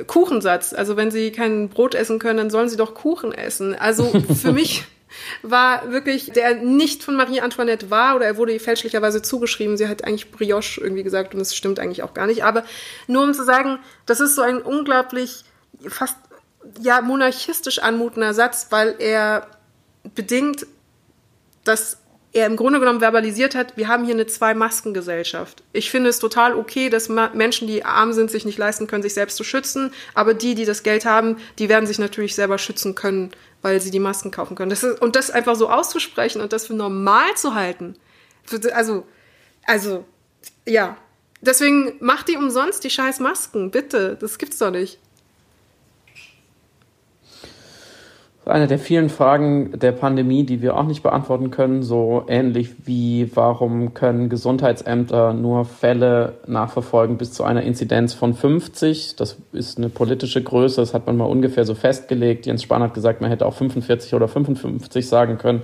[0.08, 0.74] Kuchensatz.
[0.74, 3.76] Also wenn sie kein Brot essen können, dann sollen sie doch Kuchen essen.
[3.76, 4.86] Also für mich
[5.42, 9.78] war wirklich, der nicht von Marie Antoinette war oder er wurde ihr fälschlicherweise zugeschrieben.
[9.78, 12.44] Sie hat eigentlich Brioche irgendwie gesagt und das stimmt eigentlich auch gar nicht.
[12.44, 12.64] Aber
[13.08, 15.44] nur um zu sagen, das ist so ein unglaublich
[15.88, 16.18] fast
[16.82, 19.48] ja monarchistisch anmutender Satz, weil er
[20.16, 20.66] bedingt,
[21.64, 21.98] dass
[22.34, 25.64] er im Grunde genommen verbalisiert hat, wir haben hier eine Zwei-Masken-Gesellschaft.
[25.72, 29.14] Ich finde es total okay, dass Menschen, die arm sind, sich nicht leisten können, sich
[29.14, 29.94] selbst zu schützen.
[30.16, 33.32] Aber die, die das Geld haben, die werden sich natürlich selber schützen können,
[33.62, 34.72] weil sie die Masken kaufen können.
[34.72, 37.96] Das ist, und das einfach so auszusprechen und das für normal zu halten.
[38.74, 39.06] Also,
[39.66, 40.06] also,
[40.68, 40.98] ja.
[41.42, 44.18] Deswegen macht die umsonst die scheiß Masken, bitte.
[44.20, 44.98] Das gibt's doch nicht.
[48.46, 53.32] Eine der vielen Fragen der Pandemie, die wir auch nicht beantworten können, so ähnlich wie
[53.34, 59.16] warum können Gesundheitsämter nur Fälle nachverfolgen bis zu einer Inzidenz von 50.
[59.16, 62.46] Das ist eine politische Größe, das hat man mal ungefähr so festgelegt.
[62.46, 65.62] Jens Spahn hat gesagt, man hätte auch 45 oder 55 sagen können.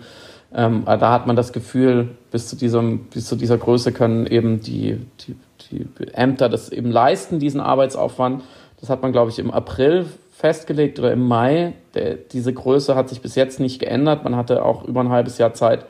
[0.56, 4.62] Ähm, da hat man das Gefühl, bis zu, diesem, bis zu dieser Größe können eben
[4.62, 5.36] die, die,
[5.70, 8.42] die Ämter das eben leisten, diesen Arbeitsaufwand.
[8.80, 10.06] Das hat man, glaube ich, im April
[10.40, 11.74] festgelegt oder im Mai.
[11.96, 14.24] Der, diese Größe hat sich bis jetzt nicht geändert.
[14.24, 15.86] Man hatte auch über ein halbes Jahr Zeit,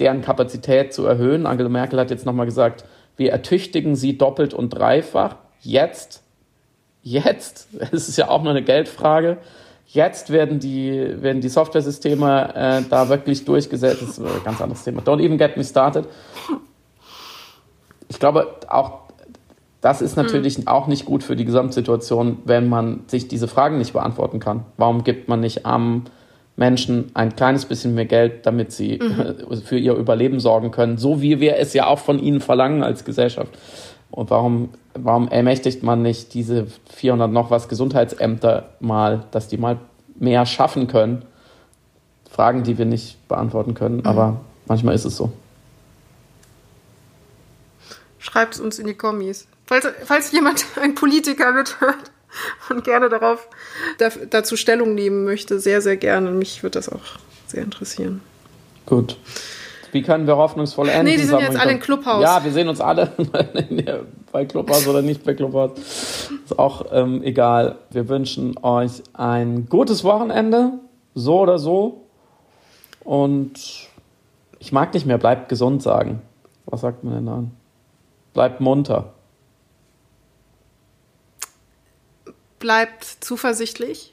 [0.00, 1.46] deren Kapazität zu erhöhen.
[1.46, 2.84] Angela Merkel hat jetzt nochmal gesagt,
[3.16, 5.36] wir ertüchtigen sie doppelt und dreifach.
[5.60, 6.24] Jetzt,
[7.04, 9.38] jetzt, es ist ja auch nur eine Geldfrage,
[9.86, 14.02] jetzt werden die, werden die Software-Systeme äh, da wirklich durchgesetzt.
[14.02, 15.00] Das ist ein ganz anderes Thema.
[15.00, 16.06] Don't even get me started.
[18.08, 19.05] Ich glaube, auch
[19.86, 20.66] das ist natürlich mhm.
[20.66, 24.64] auch nicht gut für die Gesamtsituation, wenn man sich diese Fragen nicht beantworten kann.
[24.76, 26.06] Warum gibt man nicht armen
[26.56, 29.60] Menschen ein kleines bisschen mehr Geld, damit sie mhm.
[29.62, 33.04] für ihr Überleben sorgen können, so wie wir es ja auch von ihnen verlangen als
[33.04, 33.56] Gesellschaft?
[34.10, 39.78] Und warum, warum ermächtigt man nicht diese 400 noch was Gesundheitsämter mal, dass die mal
[40.18, 41.22] mehr schaffen können?
[42.28, 44.06] Fragen, die wir nicht beantworten können, mhm.
[44.06, 45.30] aber manchmal ist es so.
[48.18, 49.46] Schreibt es uns in die Kommis.
[49.66, 52.10] Falls, falls jemand, ein Politiker mithört
[52.70, 53.48] und gerne darauf
[54.30, 56.30] dazu Stellung nehmen möchte, sehr, sehr gerne.
[56.30, 58.20] Mich würde das auch sehr interessieren.
[58.84, 59.16] Gut.
[59.92, 61.06] Wie können wir hoffnungsvoll enden?
[61.06, 62.22] Nee, die sind jetzt alle im Clubhaus.
[62.22, 63.12] Ja, wir sehen uns alle
[64.32, 65.70] bei Clubhaus oder nicht bei Clubhaus.
[66.44, 67.78] Ist auch ähm, egal.
[67.90, 70.72] Wir wünschen euch ein gutes Wochenende,
[71.14, 72.02] so oder so.
[73.04, 73.88] Und
[74.58, 76.20] ich mag nicht mehr, bleibt gesund sagen.
[76.66, 77.50] Was sagt man denn dann?
[78.34, 79.14] Bleibt munter.
[82.58, 84.12] Bleibt zuversichtlich.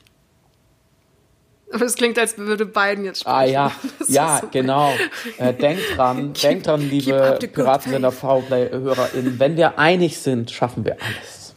[1.73, 3.35] Aber es klingt, als würde Biden jetzt sprechen.
[3.35, 4.93] Ah ja, Das ja, so genau.
[5.39, 8.43] Äh, denkt dran, denkt dran, liebe Piratensender faith.
[8.43, 11.55] V-Play-HörerInnen, wenn wir einig sind, schaffen wir alles.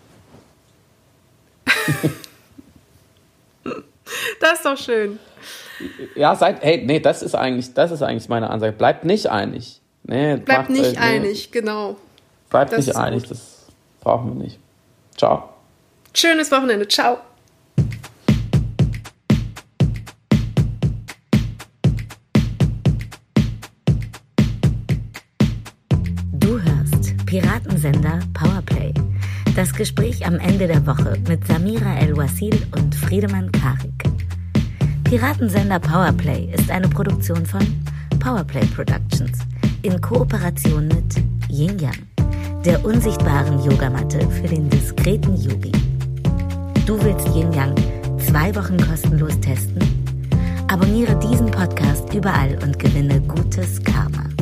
[4.41, 5.19] Das ist doch schön.
[6.15, 8.73] Ja, seid, hey, nee, das ist eigentlich, das ist eigentlich meine Ansage.
[8.73, 9.81] Bleibt nicht einig.
[10.05, 11.97] Nee, Bleibt macht nicht nee, einig, genau.
[12.49, 13.33] Bleibt Das nicht einig, gut.
[13.33, 13.67] das
[14.01, 14.59] brauchen wir nicht.
[15.17, 15.56] Ciao.
[16.19, 16.89] Schönes Wochenende.
[16.89, 17.19] Ciao.
[26.33, 28.95] Du hörst Piratensender Powerplay.
[29.57, 34.05] Das Gespräch am Ende der Woche mit Samira El-Wasil und Friedemann Karik.
[35.05, 37.61] Piratensender Powerplay ist eine Produktion von
[38.21, 39.41] Powerplay Productions
[39.83, 41.17] in Kooperation mit
[41.51, 42.07] Yin Yang,
[42.65, 45.86] der unsichtbaren Yogamatte für den diskreten Yogi.
[46.87, 47.75] Du willst Yin Yang
[48.25, 49.81] zwei Wochen kostenlos testen?
[50.69, 54.36] Abonniere diesen Podcast überall und gewinne gutes Karma.